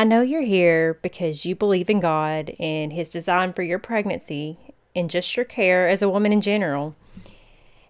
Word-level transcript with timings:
I 0.00 0.04
know 0.04 0.22
you're 0.22 0.40
here 0.40 0.94
because 1.02 1.44
you 1.44 1.54
believe 1.54 1.90
in 1.90 2.00
God 2.00 2.56
and 2.58 2.90
His 2.90 3.10
design 3.10 3.52
for 3.52 3.62
your 3.62 3.78
pregnancy 3.78 4.56
and 4.96 5.10
just 5.10 5.36
your 5.36 5.44
care 5.44 5.90
as 5.90 6.00
a 6.00 6.08
woman 6.08 6.32
in 6.32 6.40
general. 6.40 6.96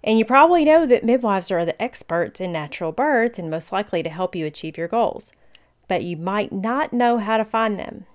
And 0.03 0.19
you 0.19 0.25
probably 0.25 0.65
know 0.65 0.87
that 0.87 1.05
midwives 1.05 1.53
are 1.53 1.65
the 1.65 1.81
experts 1.81 2.41
in 2.41 2.51
natural 2.51 2.91
birth 2.91 3.39
and 3.39 3.49
most 3.49 3.71
likely 3.71 4.03
to 4.03 4.11
help 4.11 4.35
you 4.35 4.45
achieve 4.45 4.77
your 4.77 4.89
goals. 4.89 5.31
But 5.87 6.03
you 6.03 6.17
might 6.17 6.51
not 6.51 6.93
know 6.93 7.19
how 7.19 7.37
to 7.37 7.45
find 7.45 7.79
them. 7.79 8.07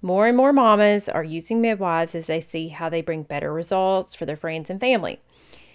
More 0.00 0.28
and 0.28 0.36
more 0.36 0.52
mamas 0.52 1.08
are 1.08 1.24
using 1.24 1.60
midwives 1.60 2.14
as 2.14 2.28
they 2.28 2.40
see 2.40 2.68
how 2.68 2.88
they 2.88 3.02
bring 3.02 3.24
better 3.24 3.52
results 3.52 4.14
for 4.14 4.24
their 4.24 4.36
friends 4.36 4.70
and 4.70 4.78
family. 4.78 5.18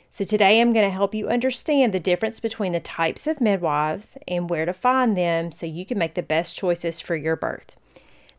So, 0.10 0.24
today 0.24 0.60
I'm 0.60 0.74
going 0.74 0.86
to 0.86 0.96
help 0.96 1.14
you 1.14 1.28
understand 1.28 1.94
the 1.94 2.00
difference 2.00 2.40
between 2.40 2.72
the 2.72 2.80
types 2.80 3.28
of 3.28 3.42
midwives 3.42 4.18
and 4.28 4.50
where 4.50 4.66
to 4.66 4.74
find 4.74 5.16
them 5.16 5.52
so 5.52 5.66
you 5.66 5.86
can 5.86 5.98
make 5.98 6.16
the 6.16 6.24
best 6.24 6.56
choices 6.56 7.00
for 7.00 7.16
your 7.16 7.36
birth. 7.36 7.78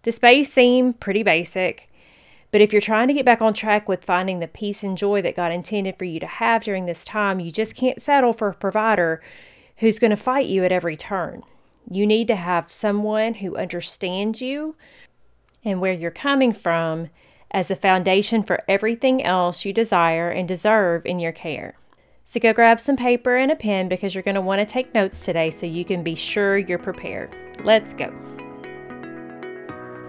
This 0.03 0.21
may 0.23 0.43
seem 0.43 0.93
pretty 0.93 1.23
basic, 1.23 1.89
but 2.51 2.61
if 2.61 2.73
you're 2.73 2.81
trying 2.81 3.09
to 3.09 3.15
get 3.15 3.27
back 3.27 3.43
on 3.43 3.53
track 3.53 3.89
with 3.89 4.05
finding 4.05 4.41
the 4.41 4.49
peace 4.49 4.83
and 4.83 4.97
joy 4.97 5.23
that 5.23 5.37
God 5.37 5.53
intended 5.53 5.97
for 5.99 6.05
you 6.05 6.19
to 6.21 6.27
have 6.27 6.65
during 6.65 6.87
this 6.87 7.05
time, 7.05 7.39
you 7.41 7.53
just 7.53 7.77
can't 7.77 8.01
settle 8.01 8.33
for 8.33 8.49
a 8.49 8.55
provider 8.55 9.23
who's 9.77 9.99
going 9.99 10.11
to 10.11 10.17
fight 10.17 10.47
you 10.47 10.65
at 10.65 10.73
every 10.73 10.97
turn. 10.97 11.43
You 11.91 12.07
need 12.07 12.27
to 12.29 12.37
have 12.37 12.73
someone 12.73 13.35
who 13.35 13.57
understands 13.57 14.43
you, 14.43 14.75
and 15.65 15.81
where 15.81 15.93
you're 15.93 16.11
coming 16.11 16.53
from 16.53 17.11
as 17.51 17.71
a 17.71 17.77
foundation 17.77 18.43
for 18.43 18.63
everything 18.69 19.25
else 19.25 19.65
you 19.65 19.73
desire 19.73 20.31
and 20.31 20.47
deserve 20.47 21.07
in 21.07 21.19
your 21.19 21.33
care. 21.33 21.75
So 22.25 22.41
go 22.41 22.53
grab 22.53 22.79
some 22.79 22.97
paper 22.97 23.37
and 23.37 23.51
a 23.51 23.57
pen 23.57 23.89
because 23.89 24.15
you're 24.15 24.23
going 24.23 24.35
to 24.35 24.41
want 24.41 24.59
to 24.61 24.67
take 24.71 24.93
notes 24.93 25.25
today 25.25 25.51
so 25.51 25.65
you 25.65 25.85
can 25.85 26.03
be 26.03 26.15
sure 26.15 26.59
you're 26.59 26.79
prepared. 26.79 27.35
Let's 27.65 27.95
go. 27.95 28.13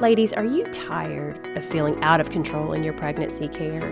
Ladies, 0.02 0.34
are 0.34 0.46
you 0.46 0.66
tired 0.66 1.58
of 1.58 1.66
feeling 1.66 2.02
out 2.04 2.22
of 2.22 2.30
control 2.30 2.74
in 2.74 2.84
your 2.84 2.94
pregnancy 2.94 3.48
care? 3.48 3.90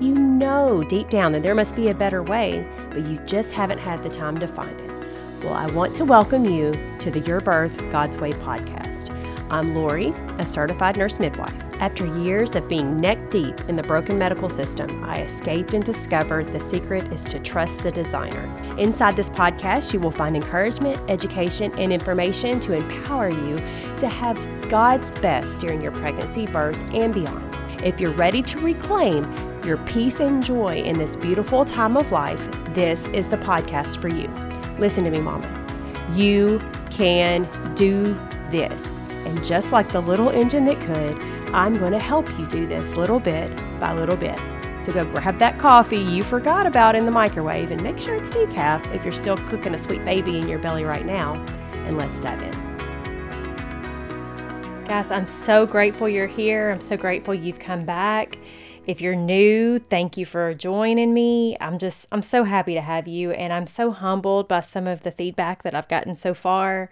You 0.00 0.14
know 0.14 0.82
deep 0.82 1.10
down 1.10 1.32
that 1.32 1.42
there 1.42 1.54
must 1.54 1.76
be 1.76 1.88
a 1.88 1.94
better 1.94 2.22
way, 2.22 2.66
but 2.90 3.06
you 3.06 3.18
just 3.26 3.52
haven't 3.52 3.78
had 3.78 4.02
the 4.02 4.10
time 4.10 4.38
to 4.38 4.48
find 4.48 4.80
it. 4.80 4.90
Well, 5.44 5.54
I 5.54 5.66
want 5.72 5.94
to 5.96 6.04
welcome 6.04 6.44
you 6.44 6.72
to 6.98 7.10
the 7.10 7.20
Your 7.20 7.40
Birth 7.40 7.76
God's 7.90 8.18
Way 8.18 8.32
podcast. 8.32 8.93
I'm 9.54 9.72
Lori, 9.72 10.08
a 10.38 10.44
certified 10.44 10.96
nurse 10.96 11.20
midwife. 11.20 11.54
After 11.74 12.04
years 12.18 12.56
of 12.56 12.66
being 12.66 13.00
neck 13.00 13.30
deep 13.30 13.60
in 13.68 13.76
the 13.76 13.84
broken 13.84 14.18
medical 14.18 14.48
system, 14.48 15.04
I 15.04 15.22
escaped 15.22 15.74
and 15.74 15.84
discovered 15.84 16.50
the 16.50 16.58
secret 16.58 17.04
is 17.12 17.22
to 17.22 17.38
trust 17.38 17.84
the 17.84 17.92
designer. 17.92 18.52
Inside 18.78 19.14
this 19.14 19.30
podcast, 19.30 19.92
you 19.92 20.00
will 20.00 20.10
find 20.10 20.34
encouragement, 20.34 20.98
education, 21.08 21.72
and 21.78 21.92
information 21.92 22.58
to 22.62 22.72
empower 22.72 23.30
you 23.30 23.58
to 23.98 24.08
have 24.08 24.36
God's 24.68 25.12
best 25.20 25.60
during 25.60 25.80
your 25.80 25.92
pregnancy, 25.92 26.48
birth, 26.48 26.76
and 26.92 27.14
beyond. 27.14 27.56
If 27.80 28.00
you're 28.00 28.10
ready 28.10 28.42
to 28.42 28.58
reclaim 28.58 29.22
your 29.64 29.76
peace 29.86 30.18
and 30.18 30.42
joy 30.42 30.78
in 30.78 30.98
this 30.98 31.14
beautiful 31.14 31.64
time 31.64 31.96
of 31.96 32.10
life, 32.10 32.44
this 32.74 33.06
is 33.10 33.28
the 33.28 33.38
podcast 33.38 34.00
for 34.00 34.08
you. 34.08 34.26
Listen 34.80 35.04
to 35.04 35.10
me, 35.10 35.20
Mama. 35.20 35.46
You 36.12 36.60
can 36.90 37.48
do 37.76 38.18
this. 38.50 38.98
And 39.24 39.44
just 39.44 39.72
like 39.72 39.90
the 39.90 40.00
little 40.00 40.28
engine 40.30 40.64
that 40.66 40.80
could, 40.80 41.18
I'm 41.54 41.78
going 41.78 41.92
to 41.92 41.98
help 41.98 42.28
you 42.38 42.46
do 42.46 42.66
this 42.66 42.94
little 42.94 43.20
bit 43.20 43.50
by 43.80 43.92
little 43.94 44.16
bit. 44.16 44.38
So 44.84 44.92
go 44.92 45.04
grab 45.04 45.38
that 45.38 45.58
coffee 45.58 45.96
you 45.96 46.22
forgot 46.22 46.66
about 46.66 46.94
in 46.94 47.06
the 47.06 47.10
microwave 47.10 47.70
and 47.70 47.82
make 47.82 47.98
sure 47.98 48.14
it's 48.14 48.30
decaf 48.30 48.94
if 48.94 49.02
you're 49.02 49.12
still 49.12 49.36
cooking 49.36 49.74
a 49.74 49.78
sweet 49.78 50.04
baby 50.04 50.38
in 50.38 50.46
your 50.46 50.58
belly 50.58 50.84
right 50.84 51.06
now. 51.06 51.34
And 51.86 51.96
let's 51.96 52.20
dive 52.20 52.42
in. 52.42 52.52
Guys, 54.84 55.10
I'm 55.10 55.26
so 55.26 55.64
grateful 55.64 56.06
you're 56.08 56.26
here. 56.26 56.70
I'm 56.70 56.82
so 56.82 56.96
grateful 56.98 57.32
you've 57.32 57.58
come 57.58 57.86
back. 57.86 58.36
If 58.86 59.00
you're 59.00 59.16
new, 59.16 59.78
thank 59.78 60.18
you 60.18 60.26
for 60.26 60.52
joining 60.52 61.14
me. 61.14 61.56
I'm 61.58 61.78
just, 61.78 62.06
I'm 62.12 62.20
so 62.20 62.44
happy 62.44 62.74
to 62.74 62.82
have 62.82 63.08
you, 63.08 63.30
and 63.30 63.50
I'm 63.50 63.66
so 63.66 63.90
humbled 63.92 64.46
by 64.46 64.60
some 64.60 64.86
of 64.86 65.00
the 65.00 65.10
feedback 65.10 65.62
that 65.62 65.74
I've 65.74 65.88
gotten 65.88 66.14
so 66.14 66.34
far 66.34 66.90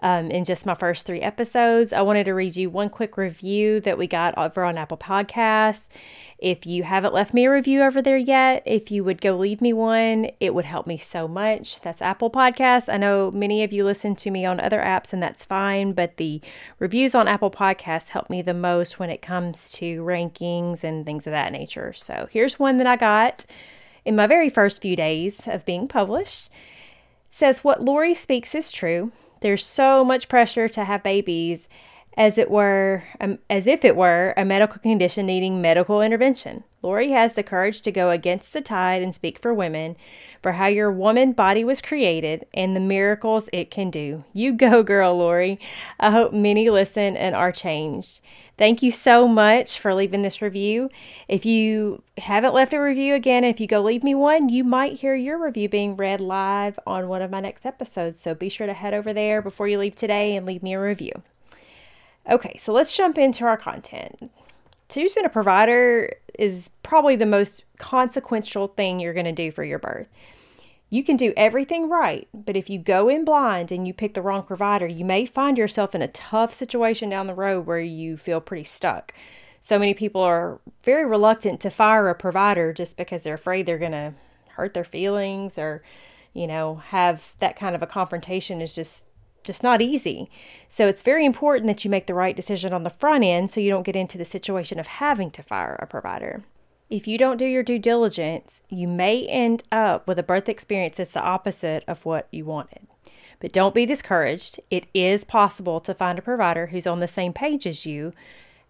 um, 0.00 0.30
in 0.30 0.44
just 0.44 0.66
my 0.66 0.74
first 0.74 1.06
three 1.06 1.20
episodes. 1.20 1.92
I 1.92 2.02
wanted 2.02 2.24
to 2.24 2.32
read 2.32 2.56
you 2.56 2.70
one 2.70 2.90
quick 2.90 3.16
review 3.16 3.80
that 3.80 3.98
we 3.98 4.06
got 4.06 4.36
over 4.38 4.64
on 4.64 4.78
Apple 4.78 4.96
Podcasts. 4.96 5.88
If 6.38 6.66
you 6.66 6.84
haven't 6.84 7.14
left 7.14 7.34
me 7.34 7.46
a 7.46 7.50
review 7.50 7.82
over 7.82 8.00
there 8.00 8.16
yet, 8.16 8.62
if 8.64 8.92
you 8.92 9.02
would 9.02 9.20
go 9.20 9.36
leave 9.36 9.60
me 9.60 9.72
one, 9.72 10.30
it 10.38 10.54
would 10.54 10.64
help 10.64 10.86
me 10.86 10.96
so 10.96 11.26
much. 11.26 11.80
That's 11.80 12.00
Apple 12.00 12.30
Podcasts. 12.30 12.92
I 12.92 12.96
know 12.96 13.32
many 13.32 13.64
of 13.64 13.72
you 13.72 13.84
listen 13.84 14.14
to 14.16 14.30
me 14.30 14.44
on 14.44 14.60
other 14.60 14.80
apps, 14.80 15.12
and 15.12 15.22
that's 15.22 15.44
fine, 15.44 15.92
but 15.92 16.16
the 16.16 16.40
reviews 16.78 17.14
on 17.14 17.26
Apple 17.26 17.50
Podcasts 17.50 18.10
help 18.10 18.30
me 18.30 18.40
the 18.40 18.54
most 18.54 19.00
when 19.00 19.10
it 19.10 19.20
comes 19.20 19.72
to 19.72 20.02
rankings 20.02 20.84
and 20.84 21.04
things 21.04 21.26
of 21.26 21.32
that 21.32 21.52
nature. 21.52 21.92
So 21.92 22.28
here's 22.30 22.58
one 22.58 22.76
that 22.76 22.86
I 22.86 22.96
got 22.96 23.44
in 24.04 24.14
my 24.14 24.28
very 24.28 24.48
first 24.48 24.80
few 24.80 24.94
days 24.94 25.48
of 25.48 25.64
being 25.64 25.88
published. 25.88 26.50
Says 27.30 27.64
what 27.64 27.82
Lori 27.82 28.14
speaks 28.14 28.54
is 28.54 28.72
true. 28.72 29.12
There's 29.40 29.64
so 29.64 30.04
much 30.04 30.28
pressure 30.28 30.68
to 30.68 30.84
have 30.84 31.02
babies 31.02 31.68
as 32.16 32.36
it 32.36 32.50
were 32.50 33.04
um, 33.20 33.38
as 33.48 33.66
if 33.66 33.84
it 33.84 33.96
were 33.96 34.34
a 34.36 34.44
medical 34.44 34.78
condition 34.80 35.26
needing 35.26 35.60
medical 35.60 36.02
intervention. 36.02 36.64
Lori 36.80 37.10
has 37.10 37.34
the 37.34 37.42
courage 37.42 37.82
to 37.82 37.90
go 37.90 38.10
against 38.10 38.52
the 38.52 38.60
tide 38.60 39.02
and 39.02 39.12
speak 39.12 39.38
for 39.40 39.52
women, 39.52 39.96
for 40.42 40.52
how 40.52 40.66
your 40.66 40.92
woman 40.92 41.32
body 41.32 41.64
was 41.64 41.82
created 41.82 42.46
and 42.54 42.76
the 42.76 42.80
miracles 42.80 43.48
it 43.52 43.70
can 43.70 43.90
do. 43.90 44.24
You 44.32 44.52
go, 44.52 44.82
girl, 44.82 45.16
Lori. 45.16 45.58
I 45.98 46.12
hope 46.12 46.32
many 46.32 46.70
listen 46.70 47.16
and 47.16 47.34
are 47.34 47.50
changed. 47.50 48.20
Thank 48.56 48.82
you 48.82 48.90
so 48.90 49.26
much 49.26 49.78
for 49.78 49.94
leaving 49.94 50.22
this 50.22 50.40
review. 50.40 50.90
If 51.26 51.44
you 51.44 52.02
haven't 52.16 52.54
left 52.54 52.72
a 52.72 52.78
review 52.80 53.14
again, 53.14 53.44
if 53.44 53.60
you 53.60 53.66
go 53.66 53.80
leave 53.80 54.04
me 54.04 54.14
one, 54.14 54.48
you 54.48 54.64
might 54.64 54.94
hear 54.94 55.14
your 55.14 55.38
review 55.38 55.68
being 55.68 55.96
read 55.96 56.20
live 56.20 56.78
on 56.86 57.08
one 57.08 57.22
of 57.22 57.30
my 57.30 57.40
next 57.40 57.66
episodes. 57.66 58.20
So 58.20 58.34
be 58.34 58.48
sure 58.48 58.66
to 58.66 58.72
head 58.72 58.94
over 58.94 59.12
there 59.12 59.42
before 59.42 59.68
you 59.68 59.78
leave 59.78 59.96
today 59.96 60.36
and 60.36 60.46
leave 60.46 60.62
me 60.62 60.74
a 60.74 60.80
review. 60.80 61.22
Okay, 62.28 62.56
so 62.58 62.72
let's 62.72 62.96
jump 62.96 63.16
into 63.16 63.44
our 63.44 63.56
content. 63.56 64.30
Choosing 64.88 65.24
a 65.24 65.28
provider 65.28 66.14
is 66.38 66.70
probably 66.82 67.16
the 67.16 67.26
most 67.26 67.64
consequential 67.78 68.68
thing 68.68 68.98
you're 68.98 69.12
going 69.12 69.26
to 69.26 69.32
do 69.32 69.50
for 69.50 69.62
your 69.64 69.78
birth. 69.78 70.08
You 70.90 71.04
can 71.04 71.18
do 71.18 71.34
everything 71.36 71.90
right, 71.90 72.26
but 72.32 72.56
if 72.56 72.70
you 72.70 72.78
go 72.78 73.10
in 73.10 73.26
blind 73.26 73.70
and 73.70 73.86
you 73.86 73.92
pick 73.92 74.14
the 74.14 74.22
wrong 74.22 74.42
provider, 74.42 74.86
you 74.86 75.04
may 75.04 75.26
find 75.26 75.58
yourself 75.58 75.94
in 75.94 76.00
a 76.00 76.08
tough 76.08 76.54
situation 76.54 77.10
down 77.10 77.26
the 77.26 77.34
road 77.34 77.66
where 77.66 77.80
you 77.80 78.16
feel 78.16 78.40
pretty 78.40 78.64
stuck. 78.64 79.12
So 79.60 79.78
many 79.78 79.92
people 79.92 80.22
are 80.22 80.60
very 80.82 81.04
reluctant 81.04 81.60
to 81.60 81.70
fire 81.70 82.08
a 82.08 82.14
provider 82.14 82.72
just 82.72 82.96
because 82.96 83.22
they're 83.22 83.34
afraid 83.34 83.66
they're 83.66 83.76
going 83.76 83.92
to 83.92 84.14
hurt 84.50 84.72
their 84.72 84.84
feelings 84.84 85.58
or, 85.58 85.82
you 86.32 86.46
know, 86.46 86.76
have 86.76 87.34
that 87.38 87.56
kind 87.56 87.74
of 87.74 87.82
a 87.82 87.86
confrontation 87.86 88.62
is 88.62 88.74
just 88.74 89.04
just 89.48 89.64
not 89.64 89.82
easy. 89.82 90.30
So 90.68 90.86
it's 90.86 91.02
very 91.02 91.24
important 91.24 91.66
that 91.66 91.84
you 91.84 91.90
make 91.90 92.06
the 92.06 92.14
right 92.14 92.36
decision 92.36 92.72
on 92.72 92.84
the 92.84 92.90
front 92.90 93.24
end 93.24 93.50
so 93.50 93.60
you 93.60 93.70
don't 93.70 93.82
get 93.82 93.96
into 93.96 94.16
the 94.16 94.24
situation 94.24 94.78
of 94.78 94.86
having 94.86 95.32
to 95.32 95.42
fire 95.42 95.76
a 95.80 95.86
provider. 95.86 96.44
If 96.88 97.08
you 97.08 97.18
don't 97.18 97.38
do 97.38 97.46
your 97.46 97.62
due 97.62 97.78
diligence, 97.78 98.62
you 98.68 98.86
may 98.86 99.26
end 99.26 99.64
up 99.72 100.06
with 100.06 100.18
a 100.18 100.22
birth 100.22 100.48
experience 100.48 100.98
that's 100.98 101.12
the 101.12 101.20
opposite 101.20 101.82
of 101.88 102.04
what 102.04 102.28
you 102.30 102.44
wanted. 102.44 102.86
But 103.40 103.52
don't 103.52 103.74
be 103.74 103.86
discouraged. 103.86 104.60
It 104.70 104.86
is 104.94 105.24
possible 105.24 105.80
to 105.80 105.94
find 105.94 106.18
a 106.18 106.22
provider 106.22 106.66
who's 106.66 106.86
on 106.86 107.00
the 107.00 107.08
same 107.08 107.32
page 107.32 107.66
as 107.66 107.86
you 107.86 108.12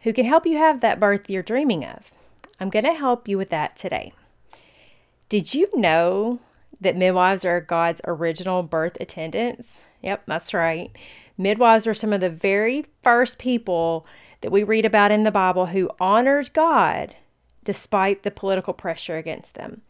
who 0.03 0.13
can 0.13 0.27
help 0.27 0.47
you 0.47 0.57
have 0.57 0.81
that 0.81 1.01
birth 1.01 1.29
you're 1.29 1.43
dreaming 1.43 1.85
of. 1.85 2.13
I'm 2.61 2.71
going 2.71 2.85
to 2.85 2.95
help 2.95 3.29
you 3.29 3.37
with 3.37 3.51
that 3.51 3.77
today. 3.77 4.13
Did 5.29 5.55
you 5.55 5.69
know 5.75 6.39
that 6.81 6.97
midwives 6.97 7.45
are 7.45 7.61
God's 7.61 8.01
original 8.05 8.63
birth 8.63 8.97
attendants? 9.01 9.81
Yep, 10.03 10.25
that's 10.27 10.55
right. 10.55 10.91
Midwives 11.37 11.87
were 11.87 11.95
some 11.95 12.13
of 12.13 12.21
the 12.21 12.31
very 12.31 12.87
first 13.03 13.39
people 13.39 14.07
that 14.41 14.53
we 14.53 14.63
read 14.63 14.85
about 14.85 15.11
in 15.11 15.23
the 15.23 15.31
Bible 15.31 15.67
who 15.67 15.91
honored 16.01 16.53
God 16.53 17.15
despite 17.65 18.23
the 18.23 18.31
political 18.31 18.73
pressure 18.73 19.17
against 19.17 19.55
them. 19.55 19.83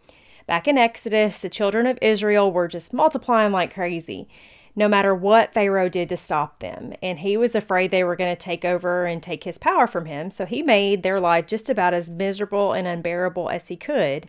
Back 0.46 0.66
in 0.66 0.78
Exodus, 0.78 1.38
the 1.38 1.48
children 1.48 1.86
of 1.86 1.98
Israel 2.02 2.50
were 2.50 2.66
just 2.66 2.92
multiplying 2.92 3.52
like 3.52 3.72
crazy, 3.72 4.28
no 4.74 4.88
matter 4.88 5.14
what 5.14 5.52
Pharaoh 5.52 5.88
did 5.88 6.08
to 6.08 6.16
stop 6.16 6.58
them. 6.58 6.94
And 7.02 7.18
he 7.18 7.36
was 7.36 7.54
afraid 7.54 7.90
they 7.90 8.02
were 8.02 8.16
going 8.16 8.34
to 8.34 8.40
take 8.40 8.64
over 8.64 9.04
and 9.04 9.22
take 9.22 9.44
his 9.44 9.58
power 9.58 9.86
from 9.86 10.06
him, 10.06 10.30
so 10.30 10.46
he 10.46 10.62
made 10.62 11.02
their 11.02 11.20
life 11.20 11.46
just 11.46 11.68
about 11.70 11.94
as 11.94 12.10
miserable 12.10 12.72
and 12.72 12.88
unbearable 12.88 13.50
as 13.50 13.68
he 13.68 13.76
could. 13.76 14.28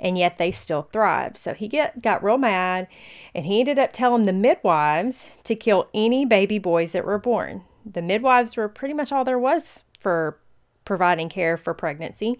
And 0.00 0.16
yet 0.16 0.38
they 0.38 0.50
still 0.50 0.82
thrived. 0.82 1.36
So 1.36 1.52
he 1.52 1.68
get, 1.68 2.00
got 2.00 2.24
real 2.24 2.38
mad 2.38 2.88
and 3.34 3.44
he 3.44 3.60
ended 3.60 3.78
up 3.78 3.92
telling 3.92 4.24
the 4.24 4.32
midwives 4.32 5.28
to 5.44 5.54
kill 5.54 5.88
any 5.92 6.24
baby 6.24 6.58
boys 6.58 6.92
that 6.92 7.04
were 7.04 7.18
born. 7.18 7.62
The 7.84 8.02
midwives 8.02 8.56
were 8.56 8.68
pretty 8.68 8.94
much 8.94 9.12
all 9.12 9.24
there 9.24 9.38
was 9.38 9.84
for 9.98 10.38
providing 10.84 11.28
care 11.28 11.56
for 11.56 11.74
pregnancy. 11.74 12.38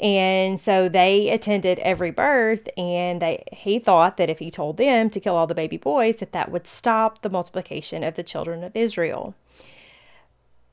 And 0.00 0.60
so 0.60 0.88
they 0.88 1.30
attended 1.30 1.78
every 1.80 2.10
birth 2.10 2.68
and 2.76 3.22
they 3.22 3.44
he 3.52 3.78
thought 3.78 4.16
that 4.16 4.30
if 4.30 4.38
he 4.38 4.50
told 4.50 4.76
them 4.76 5.10
to 5.10 5.20
kill 5.20 5.36
all 5.36 5.46
the 5.46 5.54
baby 5.54 5.76
boys 5.76 6.16
that 6.16 6.32
that 6.32 6.50
would 6.50 6.66
stop 6.66 7.22
the 7.22 7.30
multiplication 7.30 8.02
of 8.02 8.14
the 8.14 8.22
children 8.22 8.64
of 8.64 8.74
Israel. 8.74 9.34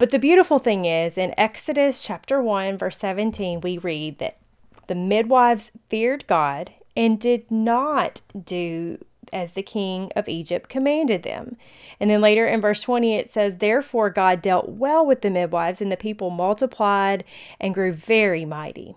But 0.01 0.09
the 0.09 0.17
beautiful 0.17 0.57
thing 0.57 0.85
is, 0.85 1.15
in 1.15 1.35
Exodus 1.37 2.01
chapter 2.01 2.41
1, 2.41 2.79
verse 2.79 2.97
17, 2.97 3.61
we 3.61 3.77
read 3.77 4.17
that 4.17 4.39
the 4.87 4.95
midwives 4.95 5.71
feared 5.89 6.27
God 6.27 6.71
and 6.95 7.19
did 7.19 7.49
not 7.49 8.21
do 8.45 8.97
as 9.31 9.53
the 9.53 9.63
king 9.63 10.11
of 10.15 10.27
Egypt 10.27 10.69
commanded 10.69 11.23
them. 11.23 11.55
And 11.99 12.09
then 12.09 12.21
later 12.21 12.45
in 12.47 12.61
verse 12.61 12.81
20, 12.81 13.15
it 13.15 13.29
says, 13.29 13.57
Therefore 13.57 14.09
God 14.09 14.41
dealt 14.41 14.69
well 14.69 15.05
with 15.05 15.21
the 15.21 15.29
midwives, 15.29 15.81
and 15.81 15.91
the 15.91 15.97
people 15.97 16.29
multiplied 16.29 17.23
and 17.59 17.73
grew 17.73 17.93
very 17.93 18.45
mighty. 18.45 18.95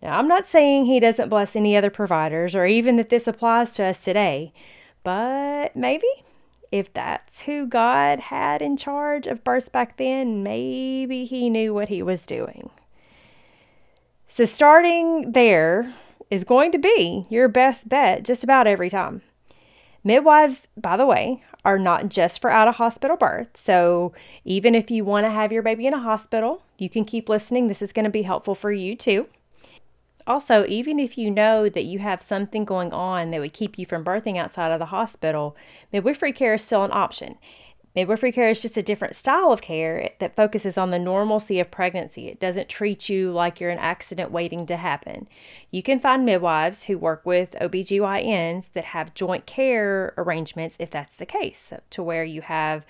Now, 0.00 0.18
I'm 0.18 0.28
not 0.28 0.46
saying 0.46 0.84
he 0.84 1.00
doesn't 1.00 1.28
bless 1.28 1.56
any 1.56 1.76
other 1.76 1.90
providers 1.90 2.54
or 2.54 2.66
even 2.66 2.96
that 2.96 3.08
this 3.08 3.26
applies 3.26 3.74
to 3.74 3.84
us 3.84 4.04
today, 4.04 4.52
but 5.02 5.74
maybe 5.74 6.06
if 6.70 6.92
that's 6.92 7.42
who 7.42 7.66
God 7.66 8.20
had 8.20 8.62
in 8.62 8.76
charge 8.76 9.26
of 9.26 9.42
births 9.42 9.68
back 9.68 9.96
then, 9.96 10.42
maybe 10.42 11.24
he 11.24 11.50
knew 11.50 11.74
what 11.74 11.88
he 11.88 12.02
was 12.02 12.26
doing. 12.26 12.70
So, 14.30 14.44
starting 14.44 15.32
there 15.32 15.94
is 16.30 16.44
going 16.44 16.70
to 16.72 16.78
be 16.78 17.26
your 17.30 17.48
best 17.48 17.88
bet 17.88 18.24
just 18.24 18.44
about 18.44 18.66
every 18.66 18.90
time. 18.90 19.22
Midwives, 20.04 20.68
by 20.76 20.98
the 20.98 21.06
way, 21.06 21.42
are 21.64 21.78
not 21.78 22.10
just 22.10 22.40
for 22.40 22.50
out 22.50 22.68
of 22.68 22.74
hospital 22.76 23.16
birth. 23.16 23.48
So, 23.56 24.12
even 24.44 24.74
if 24.74 24.90
you 24.90 25.02
want 25.02 25.24
to 25.24 25.30
have 25.30 25.50
your 25.50 25.62
baby 25.62 25.86
in 25.86 25.94
a 25.94 25.98
hospital, 25.98 26.62
you 26.76 26.90
can 26.90 27.06
keep 27.06 27.30
listening. 27.30 27.68
This 27.68 27.80
is 27.80 27.94
going 27.94 28.04
to 28.04 28.10
be 28.10 28.22
helpful 28.22 28.54
for 28.54 28.70
you 28.70 28.94
too. 28.94 29.28
Also, 30.26 30.66
even 30.66 31.00
if 31.00 31.16
you 31.16 31.30
know 31.30 31.70
that 31.70 31.86
you 31.86 31.98
have 32.00 32.20
something 32.20 32.66
going 32.66 32.92
on 32.92 33.30
that 33.30 33.40
would 33.40 33.54
keep 33.54 33.78
you 33.78 33.86
from 33.86 34.04
birthing 34.04 34.36
outside 34.36 34.70
of 34.70 34.78
the 34.78 34.86
hospital, 34.86 35.56
midwifery 35.90 36.32
care 36.32 36.52
is 36.52 36.62
still 36.62 36.84
an 36.84 36.92
option. 36.92 37.38
Midwifery 37.94 38.32
care 38.32 38.48
is 38.48 38.62
just 38.62 38.76
a 38.76 38.82
different 38.82 39.16
style 39.16 39.50
of 39.50 39.62
care 39.62 40.10
that 40.18 40.36
focuses 40.36 40.78
on 40.78 40.90
the 40.90 40.98
normalcy 40.98 41.58
of 41.58 41.70
pregnancy. 41.70 42.28
It 42.28 42.38
doesn't 42.38 42.68
treat 42.68 43.08
you 43.08 43.32
like 43.32 43.60
you're 43.60 43.70
an 43.70 43.78
accident 43.78 44.30
waiting 44.30 44.66
to 44.66 44.76
happen. 44.76 45.26
You 45.70 45.82
can 45.82 45.98
find 45.98 46.24
midwives 46.24 46.84
who 46.84 46.98
work 46.98 47.24
with 47.24 47.56
OBGYNs 47.60 48.72
that 48.74 48.84
have 48.84 49.14
joint 49.14 49.46
care 49.46 50.14
arrangements 50.16 50.76
if 50.78 50.90
that's 50.90 51.16
the 51.16 51.26
case, 51.26 51.72
to 51.90 52.02
where 52.02 52.24
you 52.24 52.42
have 52.42 52.84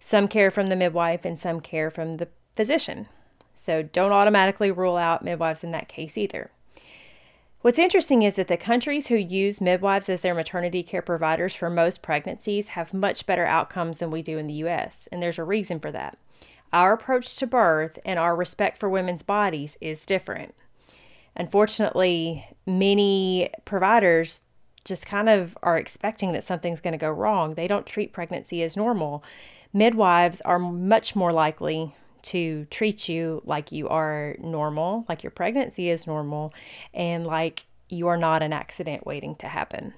some 0.00 0.28
care 0.28 0.50
from 0.50 0.66
the 0.66 0.76
midwife 0.76 1.24
and 1.24 1.38
some 1.38 1.60
care 1.60 1.90
from 1.90 2.16
the 2.16 2.28
physician. 2.56 3.06
So 3.54 3.82
don't 3.82 4.12
automatically 4.12 4.70
rule 4.70 4.96
out 4.96 5.24
midwives 5.24 5.62
in 5.62 5.70
that 5.72 5.88
case 5.88 6.18
either. 6.18 6.50
What's 7.62 7.78
interesting 7.78 8.22
is 8.22 8.36
that 8.36 8.48
the 8.48 8.56
countries 8.56 9.08
who 9.08 9.16
use 9.16 9.60
midwives 9.60 10.08
as 10.08 10.22
their 10.22 10.34
maternity 10.34 10.82
care 10.82 11.02
providers 11.02 11.54
for 11.54 11.68
most 11.68 12.00
pregnancies 12.00 12.68
have 12.68 12.94
much 12.94 13.26
better 13.26 13.44
outcomes 13.44 13.98
than 13.98 14.10
we 14.10 14.22
do 14.22 14.38
in 14.38 14.46
the 14.46 14.64
US, 14.64 15.10
and 15.12 15.22
there's 15.22 15.38
a 15.38 15.44
reason 15.44 15.78
for 15.78 15.92
that. 15.92 16.16
Our 16.72 16.94
approach 16.94 17.36
to 17.36 17.46
birth 17.46 17.98
and 18.02 18.18
our 18.18 18.34
respect 18.34 18.78
for 18.78 18.88
women's 18.88 19.22
bodies 19.22 19.76
is 19.78 20.06
different. 20.06 20.54
Unfortunately, 21.36 22.46
many 22.64 23.50
providers 23.66 24.42
just 24.86 25.04
kind 25.04 25.28
of 25.28 25.58
are 25.62 25.76
expecting 25.76 26.32
that 26.32 26.44
something's 26.44 26.80
going 26.80 26.92
to 26.92 26.98
go 26.98 27.10
wrong. 27.10 27.54
They 27.54 27.68
don't 27.68 27.84
treat 27.84 28.14
pregnancy 28.14 28.62
as 28.62 28.74
normal. 28.74 29.22
Midwives 29.74 30.40
are 30.42 30.58
much 30.58 31.14
more 31.14 31.32
likely 31.32 31.94
to 32.24 32.66
treat 32.66 33.08
you 33.08 33.42
like 33.44 33.72
you 33.72 33.88
are 33.88 34.36
normal, 34.38 35.04
like 35.08 35.22
your 35.22 35.30
pregnancy 35.30 35.88
is 35.88 36.06
normal, 36.06 36.52
and 36.94 37.26
like 37.26 37.64
you 37.88 38.08
are 38.08 38.16
not 38.16 38.42
an 38.42 38.52
accident 38.52 39.06
waiting 39.06 39.34
to 39.36 39.48
happen. 39.48 39.94